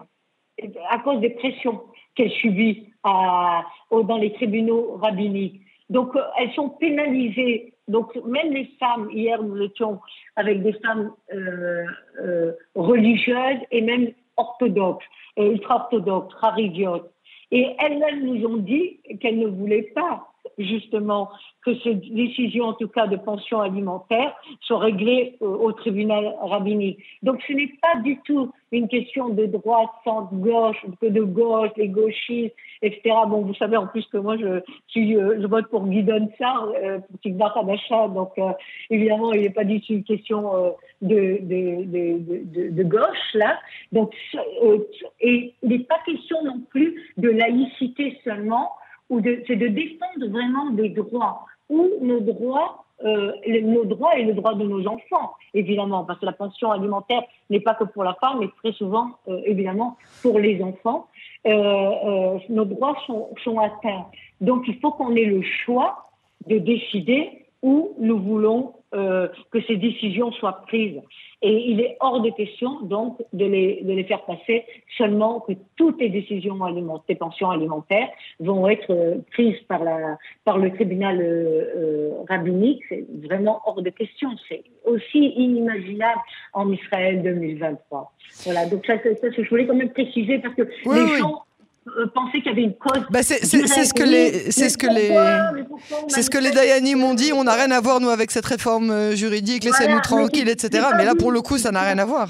à 0.88 0.98
cause 0.98 1.20
des 1.20 1.30
pressions 1.30 1.82
qu'elle 2.14 2.30
subit 2.30 2.92
à, 3.02 3.62
dans 3.90 4.16
les 4.16 4.32
tribunaux 4.32 4.98
rabbiniques. 5.02 5.60
Donc, 5.90 6.14
euh, 6.16 6.22
elles 6.38 6.52
sont 6.52 6.70
pénalisées. 6.70 7.73
Donc, 7.88 8.14
même 8.24 8.52
les 8.52 8.70
femmes, 8.78 9.10
hier, 9.10 9.42
nous 9.42 9.60
étions 9.62 10.00
avec 10.36 10.62
des 10.62 10.72
femmes 10.84 11.12
euh, 11.32 11.84
euh, 12.20 12.52
religieuses 12.74 13.60
et 13.70 13.82
même 13.82 14.12
orthodoxes, 14.36 15.04
ultra-orthodoxes, 15.36 16.34
raridiotes. 16.34 17.10
Et 17.50 17.76
elles-mêmes 17.78 18.24
nous 18.24 18.46
ont 18.46 18.56
dit 18.56 19.00
qu'elles 19.20 19.38
ne 19.38 19.48
voulaient 19.48 19.92
pas 19.94 20.33
justement 20.58 21.30
que 21.64 21.74
ces 21.80 21.94
décisions, 21.94 22.66
en 22.66 22.72
tout 22.74 22.88
cas 22.88 23.06
de 23.06 23.16
pension 23.16 23.60
alimentaire, 23.60 24.34
soient 24.60 24.78
réglées 24.78 25.36
au 25.40 25.72
tribunal 25.72 26.34
rabbinique. 26.40 26.98
Donc 27.22 27.42
ce 27.46 27.52
n'est 27.52 27.72
pas 27.80 28.00
du 28.00 28.18
tout 28.24 28.52
une 28.74 28.88
question 28.88 29.28
de 29.28 29.46
droite, 29.46 29.90
centre, 30.02 30.34
gauche, 30.34 30.76
que 31.00 31.06
de 31.06 31.22
gauche, 31.22 31.70
les 31.76 31.88
gauchistes, 31.88 32.54
etc. 32.82 33.14
Bon, 33.28 33.42
vous 33.42 33.54
savez 33.54 33.76
en 33.76 33.86
plus 33.86 34.04
que 34.06 34.16
moi 34.16 34.36
je 34.36 34.60
suis, 34.88 35.16
euh, 35.16 35.40
je 35.40 35.46
vote 35.46 35.68
pour 35.68 35.86
Guidon 35.86 36.28
Sar, 36.38 36.68
euh, 36.82 36.98
pour 36.98 37.20
Tigbar 37.20 37.64
d'achat, 37.64 38.08
donc 38.08 38.32
euh, 38.38 38.50
évidemment 38.90 39.32
il 39.32 39.42
n'est 39.42 39.50
pas 39.50 39.64
du 39.64 39.80
tout 39.80 39.92
une 39.92 40.04
question 40.04 40.74
de, 41.02 41.38
de, 41.40 41.84
de, 41.84 42.70
de, 42.70 42.82
gauche 42.82 43.34
là. 43.34 43.58
Donc 43.92 44.12
et 45.20 45.54
il 45.62 45.68
n'est 45.68 45.78
pas 45.80 45.98
question 46.04 46.42
non 46.44 46.60
plus 46.70 47.12
de 47.16 47.30
laïcité 47.30 48.18
seulement 48.24 48.72
ou 49.10 49.20
c'est 49.46 49.56
de 49.56 49.68
défendre 49.68 50.28
vraiment 50.28 50.70
des 50.70 50.88
droits, 50.90 51.44
ou 51.68 51.88
nos 52.00 52.20
droits, 52.20 52.84
euh, 53.04 53.32
nos 53.62 53.84
droits 53.84 54.16
et 54.16 54.24
le 54.24 54.34
droit 54.34 54.54
de 54.54 54.64
nos 54.64 54.86
enfants, 54.86 55.34
évidemment, 55.52 56.04
parce 56.04 56.20
que 56.20 56.26
la 56.26 56.32
pension 56.32 56.70
alimentaire 56.70 57.22
n'est 57.50 57.60
pas 57.60 57.74
que 57.74 57.84
pour 57.84 58.04
la 58.04 58.14
femme, 58.14 58.38
mais 58.40 58.48
très 58.62 58.72
souvent, 58.72 59.10
euh, 59.28 59.40
évidemment, 59.44 59.96
pour 60.22 60.38
les 60.38 60.62
enfants. 60.62 61.08
Euh, 61.46 61.50
euh 61.50 62.38
nos 62.48 62.64
droits 62.64 62.96
sont, 63.06 63.28
sont 63.42 63.58
atteints. 63.58 64.06
Donc, 64.40 64.64
il 64.68 64.78
faut 64.80 64.92
qu'on 64.92 65.14
ait 65.16 65.24
le 65.24 65.42
choix 65.42 66.06
de 66.46 66.58
décider 66.58 67.46
où 67.62 67.94
nous 67.98 68.18
voulons 68.18 68.74
euh, 68.94 69.28
que 69.50 69.60
ces 69.62 69.76
décisions 69.76 70.32
soient 70.32 70.62
prises. 70.66 71.00
Et 71.46 71.70
il 71.70 71.80
est 71.80 71.98
hors 72.00 72.22
de 72.22 72.30
question, 72.30 72.80
donc, 72.80 73.18
de 73.34 73.44
les, 73.44 73.82
de 73.82 73.92
les 73.92 74.04
faire 74.04 74.22
passer 74.22 74.64
seulement 74.96 75.40
que 75.40 75.52
toutes 75.76 76.00
les 76.00 76.08
décisions 76.08 76.64
alimentaires, 76.64 77.04
des 77.06 77.16
pensions 77.16 77.50
alimentaires 77.50 78.08
vont 78.40 78.66
être 78.66 78.90
euh, 78.90 79.16
prises 79.30 79.60
par, 79.68 79.84
la, 79.84 80.16
par 80.46 80.56
le 80.56 80.72
tribunal 80.72 81.20
euh, 81.20 81.64
euh, 81.76 82.10
rabbinique. 82.30 82.82
C'est 82.88 83.04
vraiment 83.28 83.60
hors 83.66 83.82
de 83.82 83.90
question. 83.90 84.30
C'est 84.48 84.64
aussi 84.86 85.34
inimaginable 85.36 86.20
en 86.54 86.72
Israël 86.72 87.22
2023. 87.22 88.12
Voilà, 88.44 88.64
donc 88.64 88.86
ça, 88.86 88.94
ça, 89.02 89.14
ça 89.20 89.28
je 89.30 89.48
voulais 89.50 89.66
quand 89.66 89.74
même 89.74 89.92
préciser 89.92 90.38
parce 90.38 90.54
que 90.54 90.62
oui, 90.62 90.96
les 90.96 91.02
oui. 91.02 91.18
gens 91.18 91.42
penser 92.14 92.38
qu'il 92.40 92.46
y 92.46 92.48
avait 92.50 92.62
une 92.62 92.74
cause. 92.74 93.04
Bah 93.10 93.22
c'est 93.22 93.44
ce 93.44 93.94
que 93.94 94.02
les, 94.02 94.50
c'est 94.50 94.68
ce 94.68 94.78
que 94.78 94.86
les, 94.86 95.10
c'est 96.08 96.22
ce 96.22 96.30
que 96.30 96.38
les 96.38 96.50
Dayani 96.50 96.94
m'ont 96.94 97.14
dit. 97.14 97.32
On 97.32 97.44
n'a 97.44 97.54
rien 97.54 97.70
à 97.70 97.80
voir 97.80 98.00
nous 98.00 98.08
avec 98.08 98.30
cette 98.30 98.46
réforme 98.46 98.90
euh, 98.90 99.14
juridique. 99.14 99.64
Laissez-nous 99.64 100.00
tranquilles, 100.00 100.48
etc. 100.48 100.86
mais 100.96 101.04
là, 101.04 101.14
pour 101.14 101.30
le 101.30 101.40
coup, 101.42 101.58
ça 101.58 101.70
n'a 101.72 101.82
rien 101.82 101.98
à 101.98 102.04
voir. 102.04 102.28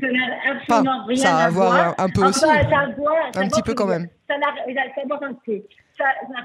Ça 0.00 0.08
n'a 0.08 0.50
absolument 0.50 1.04
rien 1.06 1.16
ça 1.16 1.36
a 1.36 1.44
à 1.44 1.50
voir 1.50 1.94
un 1.98 2.08
peu 2.08 2.24
aussi. 2.26 2.40
ça 2.40 2.50
a 2.50 2.56
à 2.58 2.64
voir- 2.90 3.14
ça 3.32 3.40
a 3.40 3.42
Un 3.44 3.48
petit 3.48 3.62
peu 3.62 3.74
quand 3.74 3.86
même. 3.86 4.08
Ça 4.28 4.34
n'a 4.38 4.46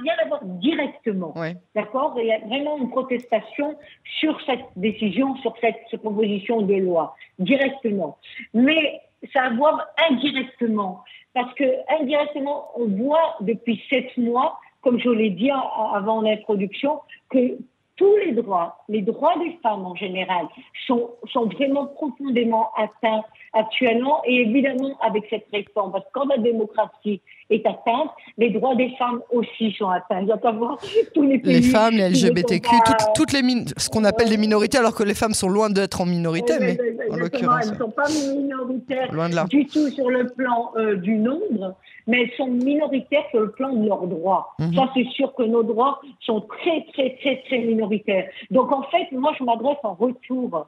rien 0.02 0.14
à 0.24 0.28
voir 0.28 0.40
directement. 0.44 1.34
D'accord? 1.76 2.16
Il 2.20 2.28
y 2.28 2.32
a 2.32 2.40
vraiment 2.40 2.78
une 2.78 2.90
protestation 2.90 3.76
sur 4.20 4.40
cette 4.46 4.60
décision, 4.76 5.36
sur 5.38 5.56
cette 5.62 6.00
proposition 6.02 6.62
de 6.62 6.76
loi, 6.76 7.16
directement. 7.40 8.18
Mais 8.54 9.02
ça 9.34 9.42
a 9.44 9.48
à 9.48 9.50
voir 9.50 9.88
indirectement. 10.12 11.04
Parce 11.34 11.54
que 11.56 11.64
indirectement, 12.02 12.70
on 12.76 12.88
voit 12.88 13.36
depuis 13.42 13.82
sept 13.90 14.18
mois, 14.18 14.60
comme 14.82 15.00
je 15.00 15.10
l'ai 15.10 15.30
dit 15.30 15.52
avant 15.52 16.22
l'introduction, 16.22 17.02
que 17.30 17.58
tous 18.00 18.16
les 18.26 18.32
droits, 18.32 18.78
les 18.88 19.02
droits 19.02 19.36
des 19.44 19.58
femmes 19.62 19.86
en 19.86 19.94
général, 19.96 20.46
sont, 20.88 21.12
sont 21.34 21.46
vraiment 21.56 21.86
profondément 21.86 22.70
atteints 22.78 23.24
actuellement 23.54 24.22
et 24.26 24.36
évidemment 24.42 24.98
avec 25.02 25.24
cette 25.30 25.48
réforme. 25.54 25.92
Parce 25.92 26.06
que 26.06 26.10
quand 26.14 26.28
la 26.28 26.38
démocratie 26.38 27.20
est 27.50 27.66
atteinte, 27.66 28.12
les 28.38 28.52
droits 28.52 28.76
des 28.76 28.90
femmes 28.98 29.22
aussi 29.32 29.72
sont 29.78 29.90
atteints. 29.90 30.22
Il 30.22 30.28
doit 30.28 30.38
pas 30.38 30.52
voir 30.54 30.78
tous 31.16 31.24
les 31.24 31.40
pays. 31.40 31.56
Les 31.56 31.62
femmes, 31.64 31.96
les 31.96 32.10
LGBTQ, 32.10 32.70
pas- 32.70 32.94
toutes, 32.94 33.14
toutes 33.16 33.34
les 33.34 33.42
min- 33.44 33.66
ce 33.76 33.90
qu'on 33.90 34.06
appelle 34.06 34.30
des 34.30 34.38
minorités, 34.38 34.78
alors 34.78 34.96
que 34.96 35.04
les 35.04 35.16
femmes 35.16 35.34
sont 35.34 35.50
loin 35.50 35.70
d'être 35.70 36.00
en 36.02 36.06
minorité, 36.06 36.54
mais 36.60 36.80
ouais, 36.80 37.12
en 37.12 37.16
l'occurrence, 37.18 37.66
elles 37.66 37.74
ne 37.74 37.78
sont 37.78 37.92
pas 37.92 38.08
minoritaires 38.36 39.12
loin 39.12 39.30
de 39.30 39.36
là. 39.36 39.46
du 39.50 39.66
tout 39.68 39.90
sur 39.90 40.10
le 40.10 40.28
plan 40.28 40.72
euh, 40.78 40.96
du 40.98 41.16
nombre, 41.18 41.76
mais 42.08 42.22
elles 42.24 42.32
sont 42.38 42.48
minoritaires 42.48 43.24
sur 43.32 43.40
le 43.42 43.52
plan 43.52 43.74
de 43.74 43.88
leurs 43.88 44.06
droits. 44.08 44.54
Mhm. 44.60 44.74
Ça, 44.76 44.90
c'est 44.96 45.08
sûr 45.10 45.34
que 45.34 45.44
nos 45.44 45.64
droits 45.64 46.00
sont 46.22 46.42
très, 46.42 46.86
très, 46.94 47.16
très, 47.22 47.42
très 47.48 47.58
minoritaires. 47.60 47.89
Donc, 48.52 48.72
en 48.72 48.84
fait, 48.84 49.12
moi, 49.12 49.34
je 49.38 49.44
m'adresse 49.44 49.78
en 49.84 49.94
retour 49.94 50.68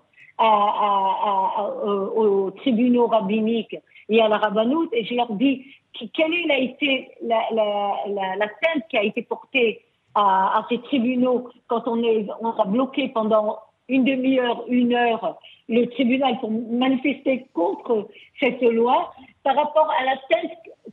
aux 2.15 2.51
tribunaux 2.51 3.07
rabbiniques 3.07 3.77
et 4.09 4.21
à 4.21 4.27
la 4.27 4.37
rabbanoute 4.37 4.89
et 4.93 5.05
je 5.05 5.13
leur 5.13 5.31
dis 5.33 5.65
quelle 6.13 6.47
la, 6.47 6.57
été, 6.57 7.11
la, 7.21 7.41
la, 8.37 8.47
qui 8.89 8.97
a 8.97 9.03
été 9.03 9.21
portée 9.21 9.81
à, 10.15 10.65
ces 10.69 10.79
tribunaux 10.79 11.49
quand 11.67 11.87
on, 11.87 12.01
est, 12.03 12.27
on 12.41 12.51
a 12.51 12.65
bloqué 12.65 13.09
pendant 13.09 13.59
une 13.87 14.05
demi-heure, 14.05 14.63
une 14.67 14.93
heure 14.93 15.37
le 15.69 15.85
tribunal 15.87 16.39
pour 16.39 16.51
manifester 16.51 17.45
contre 17.53 18.07
cette 18.39 18.61
loi 18.61 19.11
par 19.43 19.55
rapport 19.55 19.89
à 19.91 20.03
la 20.03 20.15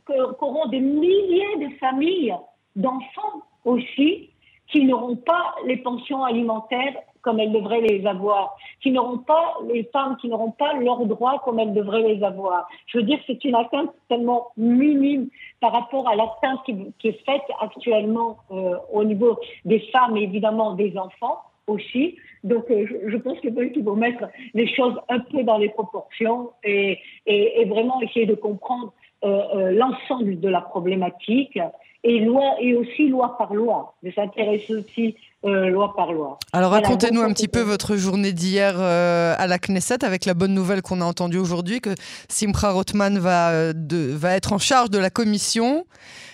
que- 0.05 0.33
qu'auront 0.33 0.67
des 0.67 0.79
milliers 0.79 1.57
de 1.59 1.75
familles, 1.77 2.35
d'enfants 2.75 3.41
aussi, 3.65 4.28
qui 4.71 4.85
n'auront 4.85 5.15
pas 5.15 5.55
les 5.65 5.77
pensions 5.77 6.23
alimentaires 6.23 6.95
comme 7.21 7.39
elles 7.39 7.51
devraient 7.51 7.81
les 7.81 8.05
avoir, 8.05 8.55
qui 8.81 8.91
n'auront 8.91 9.17
pas, 9.17 9.57
les 9.71 9.83
femmes 9.91 10.15
qui 10.21 10.29
n'auront 10.29 10.51
pas 10.51 10.73
leurs 10.73 11.05
droits 11.05 11.41
comme 11.43 11.59
elles 11.59 11.73
devraient 11.73 12.13
les 12.13 12.23
avoir. 12.23 12.69
Je 12.87 12.99
veux 12.99 13.03
dire, 13.03 13.19
c'est 13.27 13.43
une 13.43 13.55
atteinte 13.55 13.91
tellement 14.07 14.51
minime 14.55 15.27
par 15.59 15.73
rapport 15.73 16.07
à 16.07 16.15
l'atteinte 16.15 16.63
qui, 16.65 17.07
est 17.07 17.25
faite 17.25 17.43
actuellement 17.59 18.37
euh, 18.51 18.75
au 18.93 19.03
niveau 19.03 19.37
des 19.65 19.79
femmes 19.91 20.15
et 20.15 20.23
évidemment 20.23 20.73
des 20.73 20.97
enfants 20.97 21.41
aussi. 21.67 22.15
Donc, 22.45 22.71
euh, 22.71 22.85
je, 23.05 23.17
pense 23.17 23.37
qu'il 23.41 23.53
faut 23.53 23.95
mettre 23.95 24.23
les 24.53 24.73
choses 24.73 24.97
un 25.09 25.19
peu 25.19 25.43
dans 25.43 25.57
les 25.57 25.69
proportions 25.69 26.51
et, 26.63 26.99
et, 27.25 27.61
et 27.61 27.65
vraiment 27.65 28.01
essayer 28.01 28.25
de 28.25 28.35
comprendre 28.35 28.93
euh, 29.25 29.41
euh, 29.53 29.71
l'ensemble 29.71 30.39
de 30.39 30.47
la 30.47 30.61
problématique 30.61 31.59
et 32.03 32.19
loi 32.19 32.43
et 32.61 32.75
aussi 32.75 33.07
loi 33.09 33.37
par 33.37 33.53
loi, 33.53 33.95
de 34.03 34.11
s'intéresser 34.11 34.73
aussi 34.75 35.15
euh, 35.45 35.67
loi 35.69 35.93
par 35.95 36.11
loi. 36.13 36.37
Alors 36.53 36.69
Voilà, 36.71 36.87
racontez-nous 36.87 37.21
un 37.21 37.31
petit 37.33 37.47
peu 37.47 37.61
votre 37.61 37.95
journée 37.95 38.33
d'hier 38.33 38.75
euh, 38.77 39.35
à 39.37 39.47
la 39.47 39.57
Knesset 39.59 40.03
avec 40.03 40.25
la 40.25 40.33
bonne 40.33 40.53
nouvelle 40.53 40.81
qu'on 40.81 41.01
a 41.01 41.05
entendue 41.05 41.37
aujourd'hui 41.37 41.79
que 41.81 41.91
Simcha 42.27 42.71
Rothman 42.71 43.17
va, 43.19 43.51
euh, 43.51 43.73
de- 43.75 44.11
va 44.13 44.35
être 44.35 44.51
en 44.53 44.57
charge 44.57 44.89
de 44.89 44.97
la 44.97 45.09
commission 45.09 45.85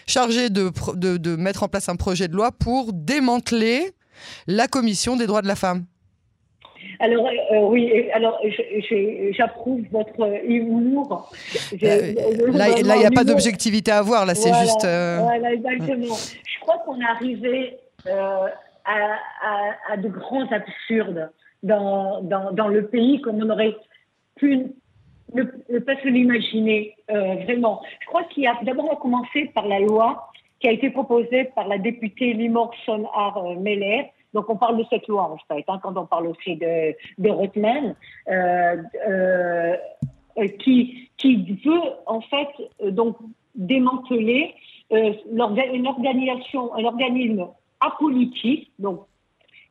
chargée 0.08 0.50
de, 0.50 0.72
de 0.96 1.36
mettre 1.36 1.64
en 1.64 1.68
place 1.68 1.90
un 1.90 1.96
projet 1.96 2.28
de 2.28 2.36
loi 2.36 2.52
pour 2.52 2.94
démanteler 2.94 3.92
la 4.48 4.68
commission 4.68 5.16
des 5.18 5.28
droits 5.28 5.42
de 5.42 5.48
la 5.48 5.56
femme. 5.56 5.86
Alors 7.00 7.28
euh, 7.28 7.60
oui, 7.62 7.84
et 7.94 8.12
alors 8.12 8.40
j'approuve 9.32 9.82
votre 9.92 10.22
euh, 10.22 10.38
humour. 10.46 11.32
Euh, 11.74 11.88
euh, 11.88 12.52
Là, 12.52 12.68
il 12.78 13.00
n'y 13.00 13.06
a 13.06 13.12
pas 13.12 13.24
d'objectivité 13.24 13.92
à 13.92 13.98
avoir, 14.00 14.25
là, 14.25 14.36
c'est 14.36 14.50
Voilà, 14.50 14.64
juste... 14.64 14.86
euh, 14.86 15.20
Voilà, 15.22 15.54
exactement. 15.54 16.16
Je 16.16 16.60
crois 16.62 16.78
qu'on 16.86 17.00
est 17.00 17.06
arrivé 17.06 17.78
euh, 18.08 18.48
à, 18.86 18.96
à, 19.44 19.94
à 19.94 19.98
de 19.98 20.08
grands 20.08 20.48
absurdes 20.52 21.30
dans, 21.64 22.22
dans, 22.22 22.52
dans 22.52 22.68
le 22.68 22.88
pays, 22.88 23.22
comme 23.22 23.44
on 23.44 23.50
aurait 23.50 23.75
pu 24.36 24.68
ne, 25.34 25.80
pas 25.80 25.96
se 26.02 26.08
l'imaginer 26.08 26.96
euh, 27.12 27.36
vraiment. 27.44 27.82
Je 28.02 28.08
crois 28.08 28.24
qu'il 28.24 28.44
y 28.44 28.48
a 28.48 28.56
d'abord 28.64 29.00
commencé 29.00 29.52
par 29.54 29.68
la 29.68 29.80
loi 29.80 30.30
qui 30.60 30.68
a 30.68 30.72
été 30.72 30.90
proposée 30.90 31.46
par 31.56 31.68
la 31.68 31.78
députée 31.78 32.34
Limor 32.34 32.74
Sonhar 32.86 33.44
Meller. 33.60 34.12
Donc 34.36 34.50
on 34.50 34.58
parle 34.58 34.77
de 34.77 34.86
cette 34.89 35.08
loi 35.08 35.24
en 35.24 35.38
fait, 35.48 35.63
hein, 35.68 35.80
quand 35.82 35.98
on 35.98 36.06
parle 36.06 36.27
aussi 36.27 36.58
de, 36.58 36.94
de 37.18 37.30
Rothman, 37.30 37.96
euh, 38.27 38.75
euh, 39.08 39.75
qui, 40.60 41.10
qui 41.18 41.58
veut 41.65 41.82
en 42.06 42.20
fait 42.20 42.50
donc 42.92 43.15
démanteler 43.56 44.54
un 44.92 45.86
organisme 46.86 47.48
apolitique, 47.80 48.72
donc 48.77 49.06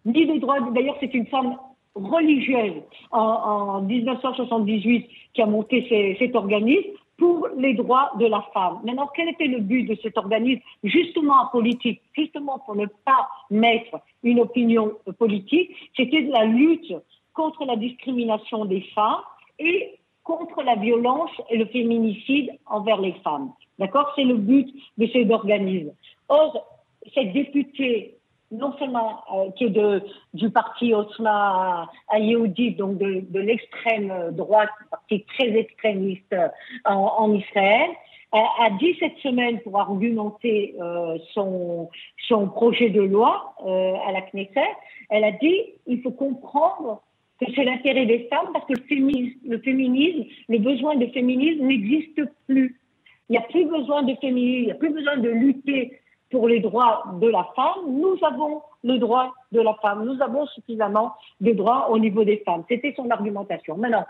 ni 0.06 0.26
des 0.26 0.38
droits. 0.38 0.60
D'ailleurs, 0.74 0.96
c'est 1.00 1.12
une 1.14 1.26
femme 1.26 1.56
religieuse 1.94 2.82
en, 3.12 3.82
1978 3.82 5.08
qui 5.34 5.42
a 5.42 5.46
monté 5.46 6.16
cet 6.18 6.34
organisme 6.34 6.90
pour 7.16 7.48
les 7.56 7.74
droits 7.74 8.10
de 8.18 8.26
la 8.26 8.42
femme. 8.52 8.80
Maintenant, 8.84 9.08
quel 9.14 9.28
était 9.28 9.46
le 9.46 9.60
but 9.60 9.84
de 9.84 9.96
cet 10.02 10.18
organisme 10.18 10.62
Justement 10.82 11.46
politique, 11.52 12.00
justement 12.16 12.58
pour 12.60 12.74
ne 12.76 12.86
pas 12.86 13.28
mettre 13.50 14.00
une 14.22 14.40
opinion 14.40 14.92
politique, 15.18 15.70
c'était 15.96 16.22
de 16.22 16.32
la 16.32 16.44
lutte 16.44 16.92
contre 17.32 17.64
la 17.64 17.76
discrimination 17.76 18.64
des 18.64 18.80
femmes 18.94 19.22
et 19.58 19.98
contre 20.22 20.62
la 20.62 20.76
violence 20.76 21.30
et 21.50 21.58
le 21.58 21.66
féminicide 21.66 22.50
envers 22.66 23.00
les 23.00 23.12
femmes. 23.24 23.52
D'accord? 23.78 24.12
C'est 24.16 24.24
le 24.24 24.36
but 24.36 24.68
de 24.98 25.06
cet 25.08 25.30
organisme. 25.30 25.92
Or, 26.28 26.66
cette 27.12 27.32
députée 27.32 28.16
non 28.50 28.72
seulement 28.78 29.22
euh, 29.32 29.50
qui 29.52 29.64
est 29.64 30.02
du 30.34 30.50
parti 30.50 30.94
Osma 30.94 31.90
Ayoudi, 32.08 32.72
donc 32.72 32.98
de, 32.98 33.38
l'extrême 33.38 34.30
droite, 34.32 34.70
parti 34.90 35.24
très 35.36 35.48
extrémiste 35.56 36.32
euh, 36.32 36.48
en, 36.84 37.32
Israël, 37.34 37.90
a, 38.32 38.70
dit 38.80 38.96
cette 38.98 39.16
semaine 39.18 39.60
pour 39.60 39.78
argumenter 39.78 40.74
euh, 40.80 41.18
son, 41.32 41.88
son 42.26 42.48
projet 42.48 42.90
de 42.90 43.02
loi 43.02 43.54
à 43.64 44.10
la 44.10 44.22
Knesset, 44.22 44.74
elle 45.10 45.22
a 45.22 45.30
dit 45.32 45.60
il 45.86 46.02
faut 46.02 46.10
comprendre 46.10 47.02
que 47.40 47.46
c'est 47.54 47.64
l'intérêt 47.64 48.06
des 48.06 48.26
femmes 48.30 48.48
parce 48.52 48.64
que 48.66 48.72
le 48.72 48.82
féminisme, 48.82 49.38
le 49.46 49.58
féminisme, 49.58 50.24
le 50.48 50.58
besoin 50.58 50.96
de 50.96 51.06
féminisme 51.06 51.64
n'existe 51.64 52.22
plus. 52.46 52.80
Il 53.28 53.32
n'y 53.32 53.38
a 53.38 53.42
plus 53.42 53.66
besoin 53.66 54.02
de 54.02 54.14
féminisme, 54.16 54.60
il 54.60 54.64
n'y 54.66 54.72
a 54.72 54.76
plus 54.76 54.92
besoin 54.92 55.16
de 55.16 55.28
lutter 55.28 56.00
pour 56.30 56.48
les 56.48 56.60
droits 56.60 57.04
de 57.20 57.28
la 57.28 57.46
femme, 57.54 57.86
nous 57.86 58.16
avons 58.22 58.62
le 58.82 58.98
droit 58.98 59.32
de 59.52 59.60
la 59.60 59.74
femme, 59.74 60.04
nous 60.04 60.20
avons 60.22 60.46
suffisamment 60.46 61.14
de 61.40 61.52
droits 61.52 61.90
au 61.90 61.98
niveau 61.98 62.24
des 62.24 62.38
femmes. 62.44 62.64
C'était 62.68 62.92
son 62.96 63.10
argumentation. 63.10 63.76
Maintenant, 63.76 64.04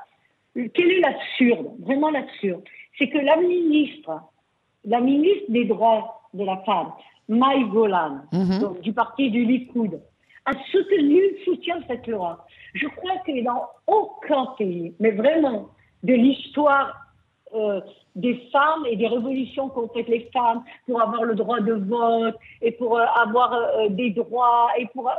quel 0.55 0.91
est 0.91 1.01
l'absurde, 1.01 1.67
vraiment 1.81 2.11
l'absurde? 2.11 2.63
C'est 2.99 3.09
que 3.09 3.19
la 3.19 3.37
ministre, 3.37 4.21
la 4.85 5.01
ministre 5.01 5.51
des 5.51 5.65
droits 5.65 6.23
de 6.33 6.45
la 6.45 6.57
femme, 6.59 6.93
Maï 7.29 7.65
Golan, 7.65 8.21
mhm. 8.33 8.81
du 8.81 8.93
parti 8.93 9.31
du 9.31 9.45
Likoud, 9.45 10.01
a 10.47 10.53
soutenu, 10.71 11.21
soutient 11.45 11.81
cette 11.89 12.07
loi. 12.07 12.45
Je 12.75 12.87
crois 12.89 13.17
que 13.27 13.43
dans 13.43 13.63
aucun 13.87 14.47
pays, 14.59 14.95
mais 15.01 15.13
vraiment 15.13 15.69
de 16.03 16.15
l'histoire 16.15 17.04
euh, 17.55 17.81
des 18.17 18.35
femmes 18.53 18.85
et 18.87 18.97
des 18.97 19.09
révolutions 19.09 19.69
contre 19.69 20.01
les 20.09 20.29
femmes 20.33 20.63
pour 20.87 21.01
avoir 21.01 21.25
le 21.25 21.35
droit 21.35 21.61
de 21.61 21.73
vote 21.73 22.37
et 22.63 22.73
pour 22.73 22.99
euh, 22.99 23.05
avoir 23.17 23.53
euh, 23.53 23.89
des 23.89 24.11
droits 24.11 24.69
et 24.79 24.87
pour 24.87 25.11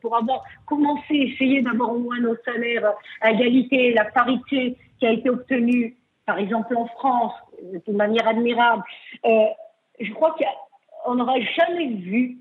pour 0.00 0.16
avoir 0.16 0.42
commencé, 0.66 1.14
essayer 1.14 1.62
d'avoir 1.62 1.92
au 1.92 1.98
moins 1.98 2.20
nos 2.20 2.36
salaires 2.44 2.92
à 3.20 3.30
égalité, 3.30 3.92
la 3.92 4.04
parité 4.04 4.76
qui 4.98 5.06
a 5.06 5.12
été 5.12 5.30
obtenue, 5.30 5.96
par 6.26 6.38
exemple 6.38 6.76
en 6.76 6.86
France, 6.86 7.32
de 7.62 7.92
manière 7.92 8.26
admirable. 8.26 8.82
je 9.24 10.12
crois 10.12 10.34
qu'on 10.34 11.14
n'aura 11.14 11.40
jamais 11.56 11.88
vu 11.88 12.38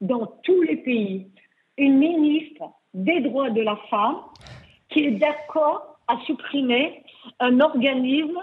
dans 0.00 0.26
tous 0.42 0.62
les 0.62 0.76
pays 0.76 1.28
une 1.76 1.98
ministre 1.98 2.64
des 2.94 3.20
droits 3.20 3.50
de 3.50 3.62
la 3.62 3.76
femme 3.90 4.16
qui 4.88 5.04
est 5.04 5.12
d'accord 5.12 5.98
à 6.08 6.18
supprimer 6.26 7.02
un 7.40 7.60
organisme 7.60 8.40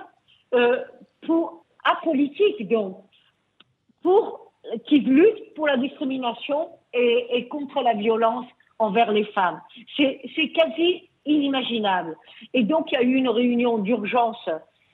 euh, 0.54 0.84
pour 1.26 1.66
apolitique, 1.84 2.68
donc, 2.68 2.98
pour, 4.02 4.52
qui 4.88 5.00
lutte 5.00 5.54
pour 5.56 5.68
la 5.68 5.78
discrimination 5.78 6.70
et, 6.94 7.28
et 7.32 7.48
contre 7.48 7.82
la 7.82 7.94
violence 7.94 8.46
envers 8.80 9.12
les 9.12 9.26
femmes. 9.26 9.62
C'est 9.98 10.50
quasi 10.54 11.10
inimaginable. 11.26 12.18
Et 12.54 12.64
donc, 12.64 12.92
il 12.92 12.96
y 12.96 12.98
a 12.98 13.04
eu 13.04 13.16
une 13.16 13.30
réunion 13.30 13.80
d'urgence 13.80 14.50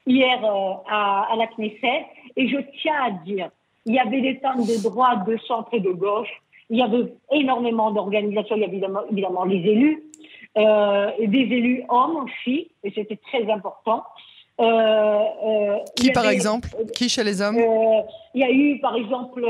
hier 0.05 0.43
euh, 0.43 0.73
à, 0.89 1.31
à, 1.31 1.35
la 1.35 1.47
Knesset, 1.47 2.05
et 2.35 2.47
je 2.47 2.57
tiens 2.81 3.03
à 3.03 3.11
dire, 3.11 3.49
il 3.85 3.93
y 3.93 3.99
avait 3.99 4.21
des 4.21 4.35
femmes 4.35 4.65
de 4.65 4.81
droite, 4.81 5.25
de 5.27 5.37
centre 5.37 5.73
et 5.73 5.79
de 5.79 5.91
gauche, 5.91 6.29
il 6.69 6.77
y 6.77 6.81
avait 6.81 7.13
énormément 7.31 7.91
d'organisations, 7.91 8.55
il 8.55 8.61
y 8.61 8.63
avait 8.63 8.73
évidemment, 8.73 9.01
évidemment 9.11 9.43
les 9.43 9.57
élus, 9.57 10.03
euh, 10.57 11.11
et 11.17 11.27
des 11.27 11.39
élus 11.39 11.83
hommes 11.89 12.25
aussi, 12.25 12.71
et 12.83 12.91
c'était 12.91 13.17
très 13.17 13.49
important. 13.51 14.03
Euh, 14.61 15.23
euh, 15.43 15.77
qui, 15.95 16.11
par 16.11 16.29
exemple? 16.29 16.69
Qui 16.95 17.09
chez 17.09 17.23
les 17.23 17.41
hommes? 17.41 17.57
euh, 17.57 18.01
Il 18.35 18.41
y 18.41 18.43
a 18.43 18.51
eu, 18.51 18.79
par 18.79 18.95
exemple, 18.95 19.43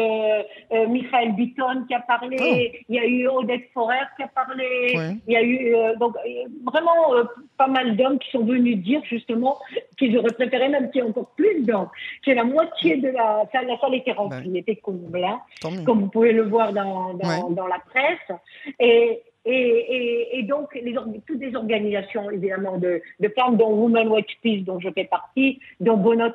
Michael 0.71 1.33
Bitton 1.35 1.85
qui 1.87 1.93
a 1.93 1.99
parlé, 1.99 2.37
oh. 2.39 2.79
il 2.89 2.95
y 2.95 2.99
a 2.99 3.05
eu 3.05 3.27
Odette 3.27 3.69
Forer 3.73 4.07
qui 4.15 4.23
a 4.23 4.27
parlé, 4.27 5.19
il 5.27 5.33
y 5.33 5.35
a 5.35 5.43
eu 5.43 5.75
donc, 5.99 6.15
vraiment 6.65 7.27
pas 7.57 7.67
mal 7.67 7.95
d'hommes 7.97 8.19
qui 8.19 8.31
sont 8.31 8.45
venus 8.45 8.77
dire 8.77 9.01
justement 9.03 9.57
qu'ils 9.97 10.17
auraient 10.17 10.33
préféré 10.33 10.69
même 10.69 10.89
qu'il 10.89 11.01
y 11.01 11.05
ait 11.05 11.09
encore 11.09 11.31
plus 11.35 11.63
d'hommes. 11.63 11.89
C'est 12.23 12.33
la 12.33 12.43
moitié 12.43 12.97
de 12.97 13.09
la 13.09 13.43
salle, 13.51 13.67
la 13.67 13.77
salle 13.79 13.95
était 13.95 14.13
remplie, 14.13 14.49
elle 14.49 14.57
était 14.57 14.77
comble, 14.77 15.27
comme 15.85 15.99
vous 16.01 16.09
pouvez 16.09 16.31
le 16.31 16.43
voir 16.43 16.73
dans, 16.73 17.13
dans, 17.13 17.49
dans 17.49 17.67
la 17.67 17.79
presse. 17.79 18.39
Et, 18.79 19.21
et, 19.45 19.51
et, 19.51 20.39
et, 20.39 20.43
donc, 20.43 20.75
les, 20.75 20.93
toutes 21.27 21.39
les 21.39 21.55
organisations, 21.55 22.29
évidemment, 22.29 22.77
de, 22.77 23.01
de 23.19 23.29
femmes, 23.29 23.57
dont 23.57 23.71
Women 23.73 24.07
Watch 24.09 24.37
Peace, 24.41 24.63
dont 24.63 24.79
je 24.79 24.89
fais 24.89 25.05
partie, 25.05 25.59
dont 25.79 25.97
Bonot 25.97 26.31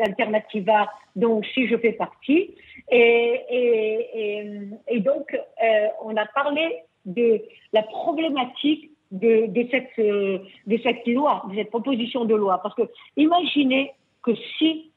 Alternativa, 0.00 0.90
dont 1.14 1.38
aussi 1.38 1.68
je 1.68 1.76
fais 1.76 1.92
partie. 1.92 2.54
Et, 2.90 4.60
et 4.88 5.00
donc, 5.00 5.32
euh, 5.34 5.86
on 6.02 6.16
a 6.16 6.26
parlé 6.26 6.82
de 7.04 7.40
la 7.72 7.82
problématique 7.82 8.90
de, 9.10 9.46
de, 9.46 9.68
cette, 9.70 9.96
de 9.98 10.78
cette 10.82 11.06
loi, 11.06 11.44
de 11.50 11.56
cette 11.56 11.70
proposition 11.70 12.24
de 12.24 12.34
loi. 12.34 12.60
Parce 12.62 12.74
que 12.74 12.82
imaginez 13.16 13.92
que 14.22 14.34
si, 14.58 14.90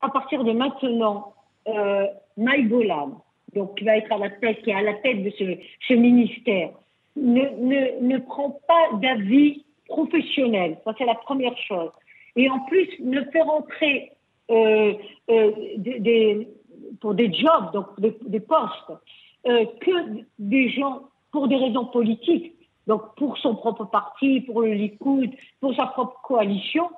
à 0.00 0.08
partir 0.08 0.44
de 0.44 0.52
maintenant, 0.52 1.34
euh, 1.68 2.06
Maïgolam, 2.36 3.18
donc 3.54 3.78
qui 3.78 3.84
va 3.84 3.96
être 3.96 4.10
à 4.12 4.18
la 4.18 4.30
tête, 4.30 4.62
qui 4.62 4.70
est 4.70 4.74
à 4.74 4.82
la 4.82 4.94
tête 4.94 5.22
de 5.22 5.30
ce, 5.30 5.44
ce 5.86 5.94
ministère, 5.94 6.70
ne, 7.16 7.42
ne, 7.42 8.00
ne 8.00 8.18
prend 8.18 8.60
pas 8.66 8.96
d'avis 8.98 9.64
professionnel. 9.86 10.78
Ça, 10.84 10.92
c'est 10.96 11.04
la 11.04 11.14
première 11.14 11.56
chose. 11.58 11.90
Et 12.36 12.48
en 12.48 12.60
plus, 12.60 12.88
ne 13.00 13.22
fait 13.24 13.42
rentrer 13.42 14.12
euh, 14.50 14.94
euh, 15.30 15.52
des, 15.76 16.48
pour 17.00 17.14
des 17.14 17.32
jobs, 17.32 17.72
donc 17.72 17.86
des, 17.98 18.40
postes, 18.40 18.92
euh, 19.46 19.66
que 19.80 20.24
des 20.38 20.70
gens 20.70 21.02
pour 21.30 21.48
des 21.48 21.56
raisons 21.56 21.86
politiques, 21.86 22.54
donc 22.86 23.14
pour 23.16 23.38
son 23.38 23.54
propre 23.54 23.84
parti, 23.84 24.40
pour 24.42 24.62
le 24.62 24.72
Likoud, 24.72 25.30
pour 25.60 25.74
sa 25.74 25.86
propre 25.86 26.20
coalition, 26.22 26.88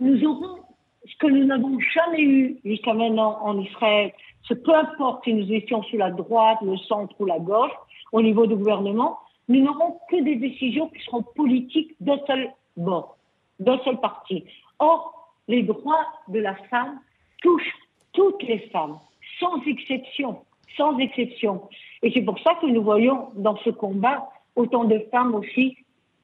nous 0.00 0.22
aurons 0.24 0.58
ce 1.06 1.16
que 1.16 1.26
nous 1.26 1.44
n'avons 1.44 1.78
jamais 1.80 2.22
eu 2.22 2.60
jusqu'à 2.64 2.94
maintenant 2.94 3.38
en 3.42 3.58
Israël, 3.58 4.12
ce 4.42 4.54
peu 4.54 4.74
importe 4.74 5.24
si 5.24 5.34
nous 5.34 5.52
étions 5.52 5.82
sur 5.84 5.98
la 5.98 6.10
droite, 6.10 6.58
le 6.62 6.76
centre 6.76 7.14
ou 7.18 7.24
la 7.24 7.38
gauche, 7.38 7.72
au 8.12 8.22
niveau 8.22 8.46
du 8.46 8.54
gouvernement, 8.54 9.18
nous 9.52 9.64
n'aurons 9.64 9.98
que 10.10 10.22
des 10.22 10.36
décisions 10.36 10.88
qui 10.88 11.02
seront 11.04 11.22
politiques 11.22 11.94
d'un 12.00 12.18
seul 12.26 12.50
bord, 12.76 13.18
d'un 13.60 13.78
seul 13.84 14.00
parti. 14.00 14.44
Or, 14.78 15.30
les 15.46 15.62
droits 15.62 16.06
de 16.28 16.40
la 16.40 16.54
femme 16.70 17.00
touchent 17.42 17.76
toutes 18.12 18.42
les 18.44 18.60
femmes, 18.70 18.98
sans 19.38 19.62
exception, 19.66 20.42
sans 20.76 20.98
exception. 20.98 21.68
Et 22.02 22.10
c'est 22.12 22.22
pour 22.22 22.38
ça 22.40 22.54
que 22.60 22.66
nous 22.66 22.82
voyons 22.82 23.28
dans 23.34 23.56
ce 23.58 23.70
combat 23.70 24.28
autant 24.56 24.84
de 24.84 24.98
femmes 25.10 25.34
aussi 25.34 25.76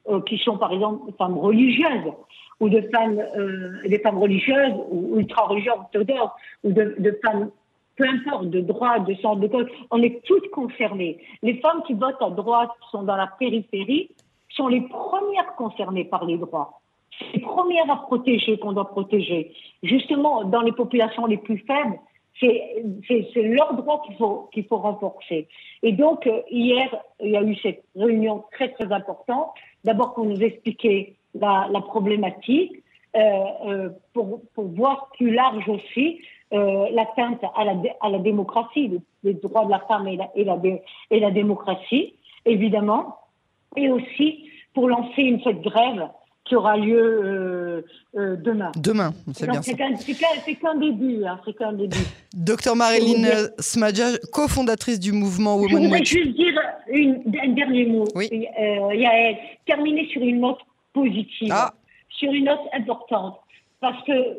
euh, 0.07 0.21
qui 0.21 0.37
sont 0.39 0.57
par 0.57 0.73
exemple 0.73 1.11
femmes 1.17 1.37
religieuses 1.37 2.11
ou 2.59 2.69
de 2.69 2.81
femmes, 2.93 3.19
euh, 3.37 3.87
des 3.87 3.99
femmes 3.99 4.17
religieuses 4.17 4.73
ou 4.89 5.17
ultra-religieuses 5.19 5.73
orthodoxes 5.73 6.33
ou 6.63 6.71
de 6.71 7.19
femmes 7.23 7.51
peu 7.99 8.07
importe, 8.07 8.49
de 8.49 8.61
droite, 8.61 9.05
de 9.05 9.13
centre, 9.15 9.41
de 9.41 9.47
gauche, 9.47 9.69
on 9.91 10.01
est 10.01 10.23
toutes 10.23 10.49
concernées. 10.51 11.17
Les 11.43 11.55
femmes 11.55 11.83
qui 11.85 11.93
votent 11.93 12.21
à 12.21 12.29
droite, 12.29 12.69
qui 12.81 12.89
sont 12.91 13.03
dans 13.03 13.17
la 13.17 13.27
périphérie, 13.27 14.09
sont 14.49 14.69
les 14.69 14.81
premières 14.81 15.53
concernées 15.57 16.05
par 16.05 16.25
les 16.25 16.37
droits. 16.37 16.79
Les 17.33 17.41
premières 17.41 17.91
à 17.91 17.97
protéger 17.97 18.57
qu'on 18.57 18.71
doit 18.71 18.89
protéger. 18.89 19.51
Justement, 19.83 20.45
dans 20.45 20.61
les 20.61 20.71
populations 20.71 21.25
les 21.25 21.37
plus 21.37 21.57
faibles, 21.67 21.99
c'est 22.39 23.43
leurs 23.43 23.73
droits 23.73 24.01
qu'il 24.53 24.63
faut, 24.65 24.77
renforcer. 24.77 25.49
Et 25.83 25.91
donc, 25.91 26.25
euh, 26.25 26.41
hier, 26.49 26.87
il 27.19 27.31
y 27.31 27.37
a 27.37 27.43
eu 27.43 27.55
cette 27.57 27.83
réunion 27.97 28.45
très, 28.53 28.69
très 28.69 28.89
importante. 28.93 29.49
D'abord, 29.83 30.13
pour 30.13 30.23
nous 30.23 30.41
expliquer 30.41 31.17
la, 31.33 31.67
problématique, 31.81 32.81
pour, 34.13 34.41
pour 34.53 34.65
voir 34.67 35.09
plus 35.17 35.31
large 35.33 35.67
aussi 35.67 36.21
l'atteinte 36.51 37.41
à 37.55 37.63
la, 37.63 37.75
à 38.01 38.09
la 38.09 38.19
démocratie, 38.19 38.99
les, 39.23 39.33
droits 39.35 39.65
de 39.65 39.71
la 39.71 39.79
femme 39.79 40.07
et 40.07 40.15
la, 40.17 40.29
et 40.35 40.43
la, 40.43 40.57
et 41.11 41.19
la 41.19 41.31
démocratie, 41.31 42.15
évidemment, 42.45 43.17
et 43.75 43.89
aussi 43.89 44.49
pour 44.73 44.87
lancer 44.87 45.21
une 45.21 45.41
cette 45.43 45.61
grève 45.61 46.09
qui 46.49 46.55
aura 46.55 46.77
lieu 46.77 46.97
euh, 46.97 47.85
euh, 48.17 48.35
demain. 48.37 48.71
Demain, 48.75 49.13
c'est 49.33 49.47
bien. 49.49 49.61
C'est 49.61 49.75
qu'un 50.55 50.75
début, 50.75 51.23
hein, 51.23 51.39
c'est 51.45 51.53
qu'un 51.53 51.73
début. 51.73 51.95
Docteur 52.33 52.75
Marilyn 52.75 53.49
Smadja, 53.59 54.17
cofondatrice 54.33 54.99
du 54.99 55.11
mouvement 55.11 55.55
Women 55.57 55.69
Je 55.69 55.83
voudrais 55.83 56.05
juste 56.05 56.35
dire 56.35 56.59
une, 56.89 57.21
un 57.41 57.49
dernier 57.49 57.85
mot. 57.85 58.05
Oui. 58.15 58.29
Euh, 58.31 58.95
Yael, 58.95 59.37
terminer 59.67 60.07
sur 60.07 60.21
une 60.23 60.39
note 60.39 60.59
positive, 60.91 61.51
ah. 61.51 61.73
sur 62.09 62.31
une 62.31 62.45
note 62.45 62.67
importante, 62.73 63.39
parce 63.79 64.03
que 64.05 64.11
euh, 64.11 64.33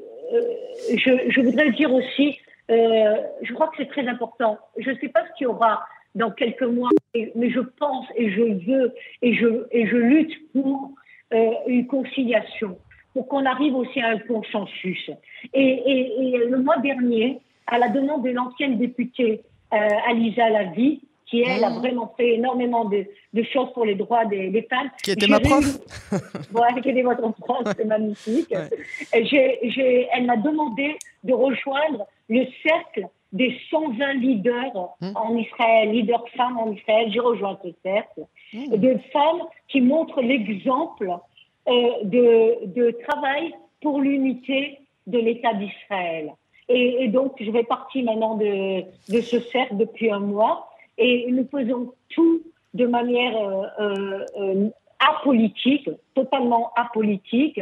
je, 0.96 1.30
je, 1.30 1.40
voudrais 1.40 1.70
dire 1.72 1.92
aussi, 1.92 2.38
euh, 2.70 3.16
je 3.42 3.52
crois 3.52 3.68
que 3.68 3.76
c'est 3.78 3.88
très 3.88 4.06
important. 4.06 4.58
Je 4.76 4.90
ne 4.90 4.96
sais 4.96 5.08
pas 5.08 5.24
ce 5.26 5.32
qu'il 5.36 5.44
y 5.44 5.46
aura 5.46 5.84
dans 6.14 6.30
quelques 6.30 6.62
mois, 6.62 6.90
mais 7.14 7.50
je 7.50 7.60
pense 7.60 8.06
et 8.16 8.30
je 8.30 8.42
veux 8.42 8.94
et 9.22 9.34
je, 9.34 9.66
et 9.70 9.86
je 9.86 9.96
lutte 9.96 10.52
pour 10.52 10.92
euh, 11.32 11.50
une 11.66 11.86
conciliation, 11.86 12.78
pour 13.12 13.28
qu'on 13.28 13.46
arrive 13.46 13.76
aussi 13.76 14.00
à 14.00 14.08
un 14.08 14.18
consensus. 14.18 15.10
Et, 15.54 15.62
et, 15.62 16.34
et, 16.34 16.38
le 16.38 16.58
mois 16.58 16.78
dernier, 16.78 17.40
à 17.66 17.78
la 17.78 17.88
demande 17.88 18.24
de 18.24 18.30
l'ancienne 18.30 18.78
députée 18.78 19.42
euh, 19.72 19.88
Alisa 20.08 20.50
Lavie, 20.50 21.00
qui 21.30 21.42
elle 21.42 21.62
a 21.62 21.70
mmh. 21.70 21.78
vraiment 21.78 22.12
fait 22.16 22.34
énormément 22.34 22.84
de, 22.86 23.06
de, 23.32 23.42
choses 23.44 23.72
pour 23.72 23.84
les 23.84 23.94
droits 23.94 24.24
des, 24.24 24.50
des 24.50 24.62
femmes. 24.62 24.90
Qui 25.02 25.12
était 25.12 25.28
ma 25.28 25.38
prof 25.38 25.64
Ouais, 26.52 26.80
qui 26.82 26.90
était 26.90 27.02
votre 27.02 27.30
prof, 27.34 27.62
c'est 27.76 27.84
magnifique. 27.84 28.50
Ouais. 28.50 30.08
Elle 30.12 30.26
m'a 30.26 30.36
demandé 30.36 30.96
de 31.22 31.32
rejoindre 31.32 32.06
le 32.28 32.44
cercle 32.62 33.06
des 33.32 33.56
120 33.70 34.14
leaders 34.14 34.88
mmh. 35.00 35.12
en 35.14 35.36
Israël, 35.36 35.92
leaders 35.92 36.28
femmes 36.36 36.58
en 36.58 36.72
Israël. 36.72 37.08
J'ai 37.12 37.20
rejoint 37.20 37.58
ce 37.62 37.68
cercle. 37.84 38.22
Mmh. 38.52 38.76
De 38.76 38.98
femmes 39.12 39.42
qui 39.68 39.80
montrent 39.80 40.20
l'exemple 40.20 41.12
euh, 41.68 41.90
de, 42.02 42.66
de 42.66 42.90
travail 43.08 43.54
pour 43.80 44.00
l'unité 44.00 44.80
de 45.06 45.18
l'État 45.18 45.54
d'Israël. 45.54 46.32
Et, 46.68 47.04
et, 47.04 47.08
donc, 47.08 47.34
je 47.40 47.50
vais 47.50 47.64
partir 47.64 48.04
maintenant 48.04 48.34
de, 48.34 48.82
de 49.08 49.20
ce 49.20 49.38
cercle 49.40 49.76
depuis 49.76 50.10
un 50.10 50.20
mois 50.20 50.69
et 50.98 51.30
nous 51.30 51.46
faisons 51.50 51.94
tout 52.10 52.42
de 52.74 52.86
manière 52.86 53.36
euh, 53.36 53.66
euh, 53.80 54.26
euh 54.40 54.70
apolitique, 55.02 55.88
totalement 56.14 56.72
apolitique, 56.76 57.58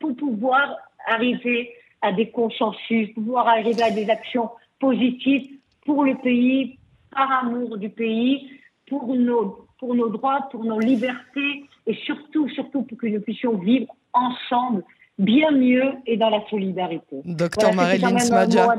pour 0.00 0.16
pouvoir 0.16 0.78
arriver 1.06 1.70
à 2.02 2.10
des 2.10 2.28
consensus, 2.28 3.14
pouvoir 3.14 3.46
arriver 3.46 3.80
à 3.84 3.92
des 3.92 4.10
actions 4.10 4.50
positives 4.80 5.48
pour 5.86 6.02
le 6.04 6.16
pays, 6.16 6.76
par 7.12 7.30
amour 7.44 7.78
du 7.78 7.88
pays, 7.88 8.50
pour 8.88 9.14
nos, 9.14 9.66
pour 9.78 9.94
nos 9.94 10.08
droits, 10.08 10.48
pour 10.50 10.64
nos 10.64 10.80
libertés 10.80 11.64
et 11.86 11.94
surtout, 11.94 12.48
surtout 12.48 12.82
pour 12.82 12.98
que 12.98 13.06
nous 13.06 13.20
puissions 13.20 13.56
vivre 13.56 13.86
ensemble 14.12 14.82
bien 15.20 15.50
mieux 15.50 15.92
et 16.06 16.16
dans 16.16 16.30
la 16.30 16.40
solidarité. 16.48 17.20
Docteur 17.24 17.74
Marilyn 17.74 18.18
Smadja, 18.18 18.74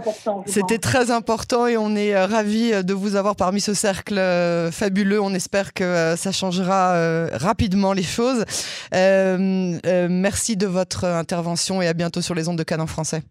c'était 0.45 0.79
très 0.79 1.11
important 1.11 1.67
et 1.67 1.77
on 1.77 1.95
est 1.95 2.15
euh, 2.15 2.25
ravis 2.25 2.73
euh, 2.73 2.81
de 2.83 2.93
vous 2.93 3.15
avoir 3.15 3.35
parmi 3.35 3.61
ce 3.61 3.73
cercle 3.73 4.17
euh, 4.17 4.71
fabuleux. 4.71 5.21
On 5.21 5.33
espère 5.33 5.73
que 5.73 6.15
ça 6.17 6.31
changera 6.31 7.27
rapidement 7.33 7.93
les 7.93 8.03
choses. 8.03 8.43
merci 8.91 10.57
de 10.57 10.67
votre 10.67 11.05
intervention 11.05 11.81
et 11.81 11.87
à 11.87 11.93
bientôt 11.93 12.21
sur 12.21 12.35
les 12.35 12.49
ondes 12.49 12.57
de 12.57 12.63
Cannes 12.63 12.81
en 12.81 12.87
français. 12.87 13.21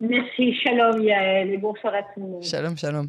Merci, 0.00 0.54
shalom 0.54 1.02
Yael 1.02 1.50
et 1.50 1.58
bonsoir 1.58 1.92
à 1.94 2.02
tous. 2.14 2.48
Shalom, 2.48 2.76
shalom. 2.76 3.06